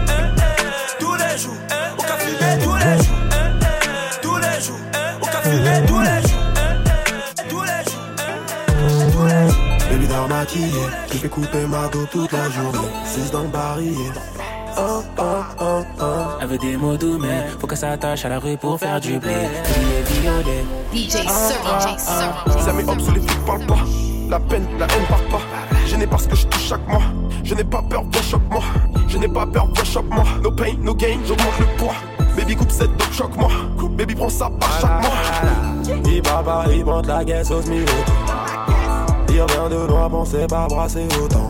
[0.98, 1.56] Tous les jours,
[1.98, 2.30] au café
[2.62, 3.16] tous les jours.
[4.22, 4.76] Tous les jours,
[5.20, 6.38] au café fumer tous les jours.
[7.48, 8.02] Tous les jours,
[9.12, 9.90] tous les jours.
[9.90, 12.88] Baby dans maquillé, je vais couper ma go toute la journée.
[13.04, 14.12] 6 dans le barillet.
[14.80, 15.24] Oh, oh,
[15.60, 16.04] oh, oh.
[16.40, 19.18] Elle veut des mots doux, mais faut qu'elle s'attache à la rue pour faire du
[19.18, 19.34] blé.
[20.20, 20.64] Violet.
[20.92, 22.56] DJ Servo.
[22.56, 23.78] Les amis hommes sous les flics parlent pas.
[24.28, 25.40] La peine, la haine part pas.
[25.86, 27.02] Je n'ai pas ce que je touche chaque mois.
[27.44, 28.62] Je n'ai pas peur, viens choque-moi.
[29.08, 30.24] Je n'ai pas peur, viens choque-moi.
[30.42, 31.94] No pain, no gain, j'augmente le poids.
[32.36, 33.48] Baby coupe cette dope, choque-moi.
[33.96, 36.00] Baby prends ça par chaque mois.
[36.04, 37.88] Il papa, il monte la caisse au smic
[39.30, 41.48] Il revient de loin, pensez pas brasser autant.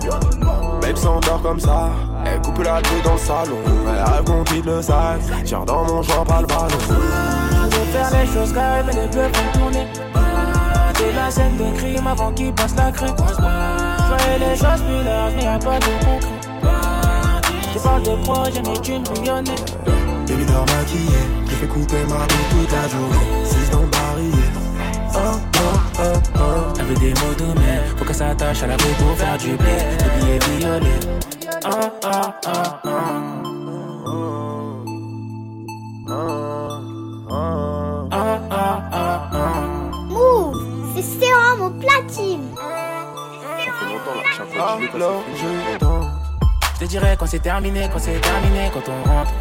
[0.81, 1.91] Babe s'endort comme ça,
[2.25, 3.59] elle coupe la queue dans le salon.
[3.87, 7.48] Elle rêve qu'on quitte le sac, tire dans mon joint, pas le ballon.
[7.93, 9.87] Faire les choses carrées, mais les bleus vont tourner.
[10.97, 13.17] C'est la scène de crime avant qu'il passe la crème.
[13.19, 16.39] Je les choses plus larges, mais y'a pas de concret.
[17.75, 19.55] Je parle de projet, mais tu me millionnaire.
[20.27, 23.45] Baby dort maquillé, je fais couper ma go toute la journée.
[23.45, 24.51] 6 dans le barillet.
[25.15, 25.19] Oh,
[25.57, 26.03] oh, oh,
[26.37, 26.83] oh.
[26.83, 29.77] Veut des mots doux, mais faut qu'elle s'attache à la rue pour faire du blé.
[30.01, 31.01] Le billet violet.
[31.65, 32.09] Oh, oh,
[32.47, 32.51] oh,
[32.85, 32.89] oh.
[32.91, 33.48] Oh,
[41.81, 42.55] platine.
[46.75, 49.33] Je te dirais quand c'est terminé, quand c'est terminé, quand on rentre.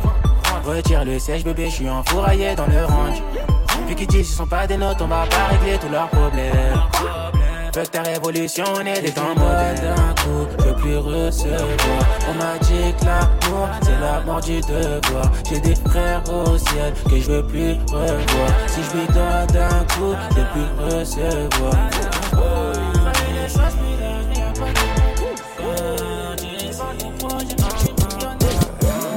[0.66, 3.22] Retire le sèche bébé, je suis enfouraillé dans le range.
[3.88, 6.82] Vu qu'ils disent ce sont pas des notes, on va pas régler tous leurs problèmes.
[7.74, 9.76] Fuck ta révolution, on des temps modernes.
[9.76, 11.70] D'un coup, je veux plus recevoir.
[12.28, 15.32] On m'a dit que l'amour, c'est la mort du devoir.
[15.48, 18.50] J'ai des frères au ciel que je veux plus revoir.
[18.66, 21.76] Si je lui donne d'un coup, je veux plus recevoir.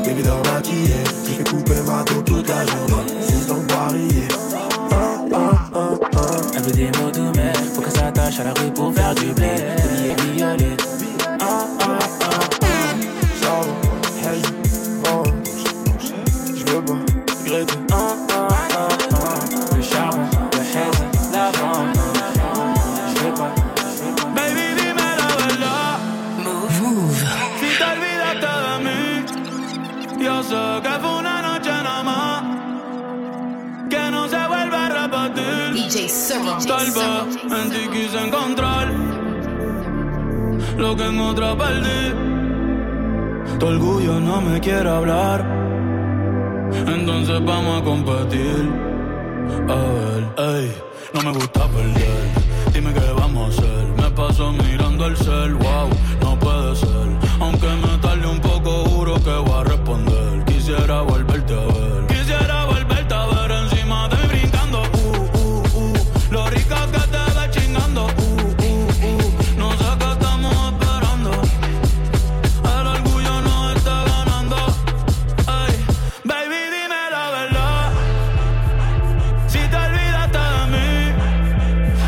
[0.04, 0.86] Baby dans ma qui
[1.34, 3.12] fait couper ma dent toute la journée.
[3.20, 4.28] C'est dans Paris.
[6.54, 9.32] Elle veut des mots doux, mais faut qu'elle s'attache à la rue pour faire du
[9.32, 9.48] blé.
[9.84, 10.79] Oublier, violer.
[36.66, 38.88] Tal vez en ti quise encontrar
[40.76, 42.02] lo que en otra perdí.
[43.58, 45.44] Tu orgullo no me quiere hablar,
[46.86, 48.70] entonces vamos a competir.
[49.68, 50.72] A ver, ey,
[51.14, 52.72] no me gusta perder.
[52.72, 53.86] Dime qué vamos a hacer.
[53.96, 55.88] Me paso mirando el cel, wow,
[56.22, 57.08] no puede ser.
[57.40, 60.44] Aunque me tarde un poco, juro que voy a responder.
[60.44, 61.29] Quisiera volver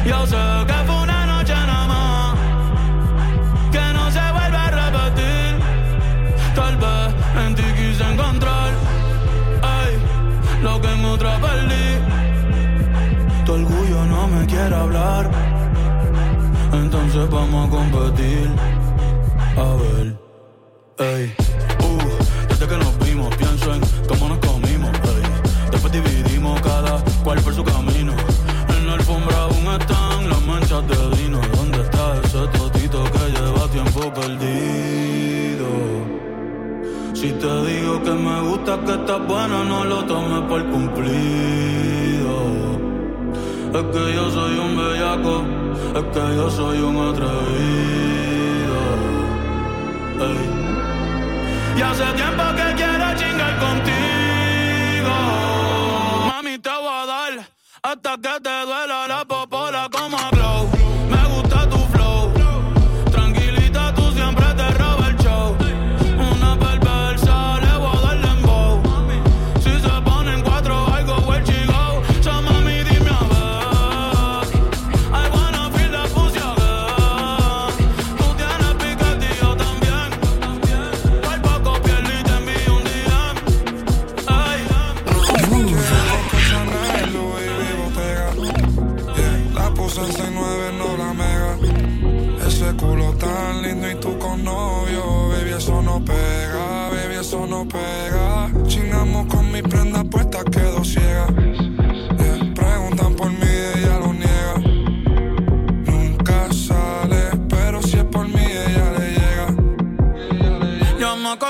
[0.05, 0.37] Yo sé
[0.67, 2.39] que fue una noche nada más,
[3.71, 5.51] que no se vuelve a repetir.
[6.57, 7.15] Tal vez
[7.47, 8.71] en ti quise encontrar
[9.79, 11.89] ey, lo que en otra perdí.
[13.45, 15.31] Tu orgullo no me quiere hablar,
[16.73, 18.51] entonces vamos a competir.
[19.57, 20.17] A ver,
[20.99, 21.42] ey.
[38.13, 42.35] que me gusta que estás buena, no lo tomes por cumplido.
[43.79, 45.45] Es que yo soy un bellaco,
[45.99, 48.81] es que yo soy un atrevido.
[51.77, 55.15] Y hace tiempo que quiero chingar contigo.
[56.29, 57.33] Mami, te voy a dar
[57.83, 59.25] hasta que te duela la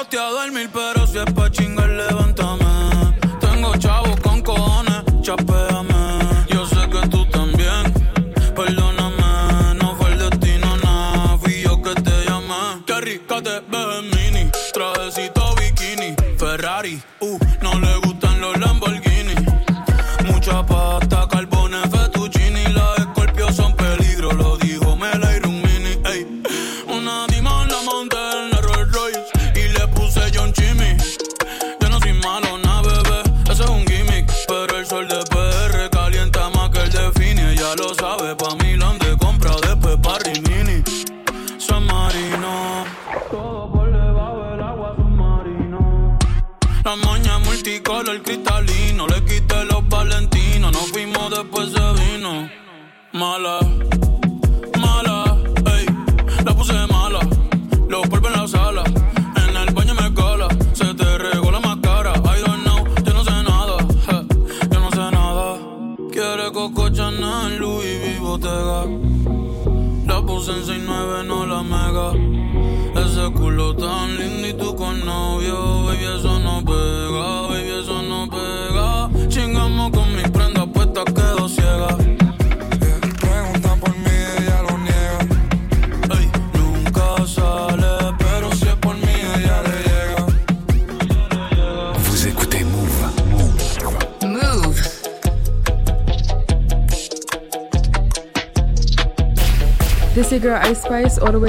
[0.09, 1.82] te a dormir, pero si es pa' chingar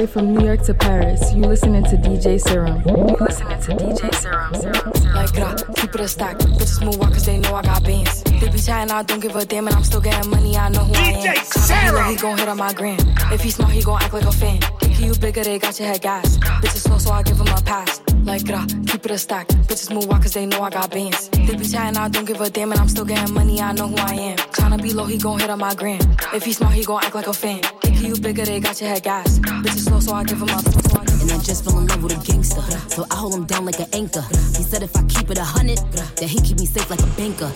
[0.04, 1.34] way from New York to Paris.
[1.34, 2.82] You listening to DJ Serum.
[2.86, 4.54] You listening to DJ Serum.
[4.56, 5.14] Serum.
[5.14, 6.38] Like, grah, keep it a stack.
[6.38, 8.24] Bitches move on cause they know I got bands.
[8.24, 10.84] They be chatting, I don't give a damn, and I'm still getting money, I know
[10.84, 11.46] who I am.
[11.46, 12.10] Sarah.
[12.10, 13.00] He gon' hit on my gram.
[13.32, 14.60] If he smart, he gon' act like a fan.
[15.04, 16.38] Think you bigger, they got your head gas.
[16.38, 18.02] Bitches slow, so I give him a pass.
[18.24, 19.50] Like, grah, keep it a stack.
[19.68, 21.28] Bitches move on cause they know I got bands.
[21.28, 23.90] They be chatting, I don't give a damn, and I'm still getting money, I know
[23.90, 24.38] who I am.
[24.38, 26.00] Tryna be low, he gon' hit on my gram.
[26.34, 27.62] If he smart, he gon' act like a fan.
[27.82, 29.40] Think you bigger, they got your head gas.
[29.40, 32.02] Bitches slow, so I give him a so I And I just fell in love
[32.02, 32.62] with a gangster.
[32.88, 34.24] So I hold him down like an anchor.
[34.56, 35.80] He said if I keep it a hundred,
[36.16, 37.52] that he keep me safe like a banker.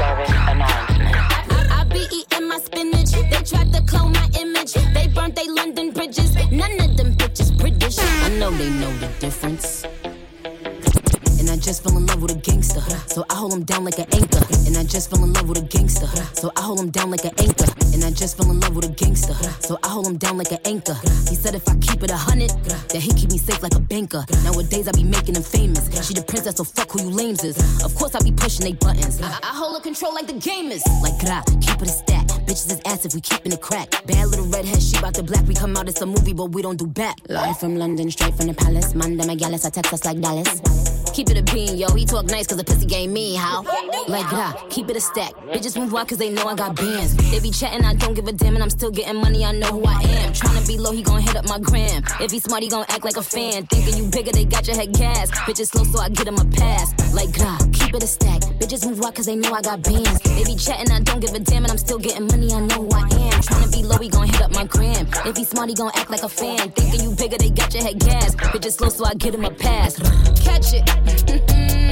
[0.00, 0.97] I be eating
[2.58, 3.10] spinach.
[3.12, 4.72] They tried to clone my image.
[4.94, 6.34] They burnt they London bridges.
[6.50, 7.98] None of them bitches British.
[7.98, 9.84] I know they know the difference.
[11.38, 12.80] And I just fell in love with a gangster.
[13.06, 14.44] So I hold him down like an anchor.
[14.66, 16.06] And I just fell in love with a gangster.
[16.34, 17.66] So I hold him down like an anchor.
[17.94, 19.34] And I just fell in love with a gangster.
[19.60, 20.94] So I hold him down like an anchor.
[21.28, 22.50] He said if I keep it a hundred,
[22.90, 24.24] that he keep me safe like a banker.
[24.44, 25.88] Nowadays I be making him famous.
[26.06, 27.56] She the princess, so fuck who you lames is.
[27.84, 29.20] Of course I be pushing they buttons.
[29.22, 30.84] I, I hold her control like the game is.
[31.02, 31.18] Like
[31.60, 32.37] keep it a stack.
[32.48, 33.90] Bitches is ass if we keepin' it crack.
[34.06, 35.46] Bad little redhead, she bout the black.
[35.46, 37.18] We come out, it's a movie, but we don't do back.
[37.28, 38.94] Live from London, straight from the palace.
[38.94, 40.97] Manda Megalis, I text us like Dallas.
[41.12, 41.88] Keep it a bean, yo.
[41.94, 43.62] He talk nice cause the pussy game mean, how?
[44.08, 45.32] Like, gra, keep it a stack.
[45.52, 47.16] Bitches move on cause they know I got bands.
[47.30, 49.68] They be chatting, I don't give a damn, and I'm still getting money, I know
[49.68, 50.32] who I am.
[50.32, 52.02] Tryna be low, he gon' hit up my gram.
[52.20, 53.66] If he smart, he gon' act like a fan.
[53.66, 55.30] Thinking you bigger, they got your head gas.
[55.30, 57.14] Bitches slow, so I get him a pass.
[57.14, 58.40] Like, gra, keep it a stack.
[58.60, 60.20] Bitches move on cause they know I got bands.
[60.20, 62.86] They be chatting, I don't give a damn, and I'm still getting money, I know
[62.86, 63.40] who I am.
[63.42, 65.06] Tryna be low, he gon' hit up my gram.
[65.26, 66.70] If he smart, he gon' act like a fan.
[66.70, 68.34] Thinking you bigger, they got your head gas.
[68.36, 69.96] Bitches slow, so I get him a pass.
[70.44, 70.97] Catch it.
[71.06, 71.87] Mm-mm.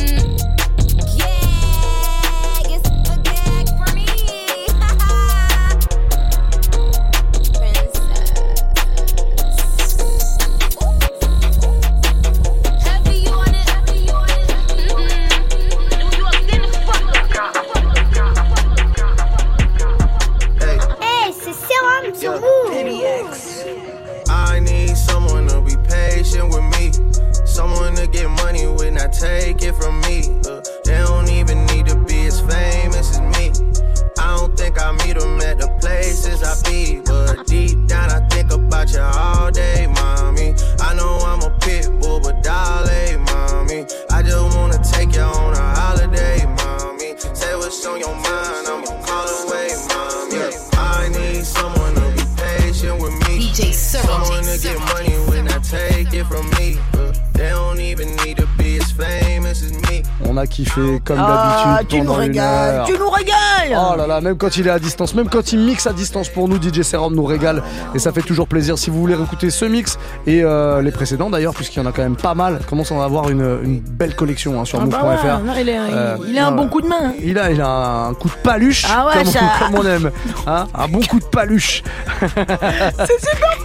[60.47, 60.53] Me.
[60.67, 63.35] On a kiffé comme Ah, d'habitude tu nous pendant régales, tu nous régales.
[63.77, 66.29] Oh là là, même quand il est à distance, même quand il mixe à distance
[66.29, 67.63] pour nous, DJ Serum nous régale
[67.95, 68.79] et ça fait toujours plaisir.
[68.79, 71.93] Si vous voulez écouter ce mix et euh, les précédents d'ailleurs, puisqu'il y en a
[71.93, 75.03] quand même pas mal, commence à avoir une, une belle collection hein, sur Ah bah
[75.05, 75.17] ouais,
[75.63, 76.97] il, Euh, il a un bon coup de main.
[77.07, 77.13] hein.
[77.23, 79.89] Il a, il a un coup de paluche, Ah ouais, comme, ça- on, comme on
[79.89, 80.11] aime.
[80.47, 81.83] Hein un bon coup de paluche.
[82.21, 83.56] C'est super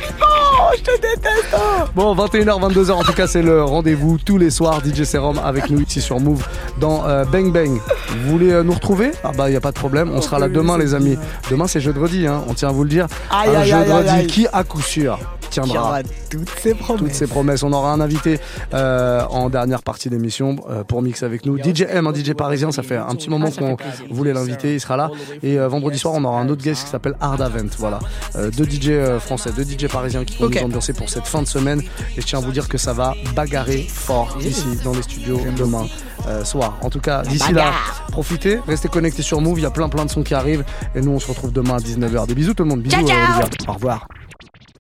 [0.78, 1.54] je te déteste.
[1.54, 1.86] hein.
[1.96, 4.82] Bon, 21h, 22h, en tout cas, c'est le rendez-vous tous les soirs.
[4.84, 6.44] DJ Serum avec nous ici sur Move
[6.80, 7.80] dans euh, Bang Bang.
[8.10, 9.12] Vous voulez euh, nous retrouver?
[9.24, 10.12] Ah bah, il n'y a pas de problème.
[10.14, 11.18] On sera là demain, les amis.
[11.50, 12.44] Demain, c'est jeudi, hein.
[12.48, 13.08] on tient à vous le dire.
[13.30, 14.28] Aïe, un aïe, aïe, jeudi aïe, aïe.
[14.28, 15.20] qui, à coup sûr,
[15.52, 16.02] tiendra.
[16.30, 17.02] toutes ses promesses.
[17.02, 17.64] Toutes ses promesses.
[17.64, 18.40] On aura un invité
[18.74, 21.58] euh, en dernière partie d'émission euh, pour mixer avec nous.
[21.58, 23.78] DJ M, un DJ parisien, ça fait un petit moment qu'on
[24.10, 25.12] voulait l'inviter, il sera là.
[25.44, 27.70] Et euh, vendredi soir, on aura un autre guest qui s'appelle Hard Event.
[27.78, 28.00] Voilà.
[28.36, 31.82] Deux DJ français, deux DJ parisiens qui vont nous ambiancer pour cette fin de semaine.
[32.18, 35.40] Et je tiens à vous dire que ça va bagarrer fort ici dans les studios
[35.58, 35.86] demain
[36.28, 36.78] euh, soir.
[36.82, 37.72] En tout cas, d'ici là,
[38.12, 39.60] profitez, restez connectés sur Move.
[39.60, 40.64] Il y a plein plein de sons qui arrivent.
[40.96, 42.28] Et nous, on se retrouve demain à 19h.
[42.28, 42.82] Des bisous tout le monde.
[42.82, 43.42] Bisous, Ciao.
[43.68, 44.08] Au revoir.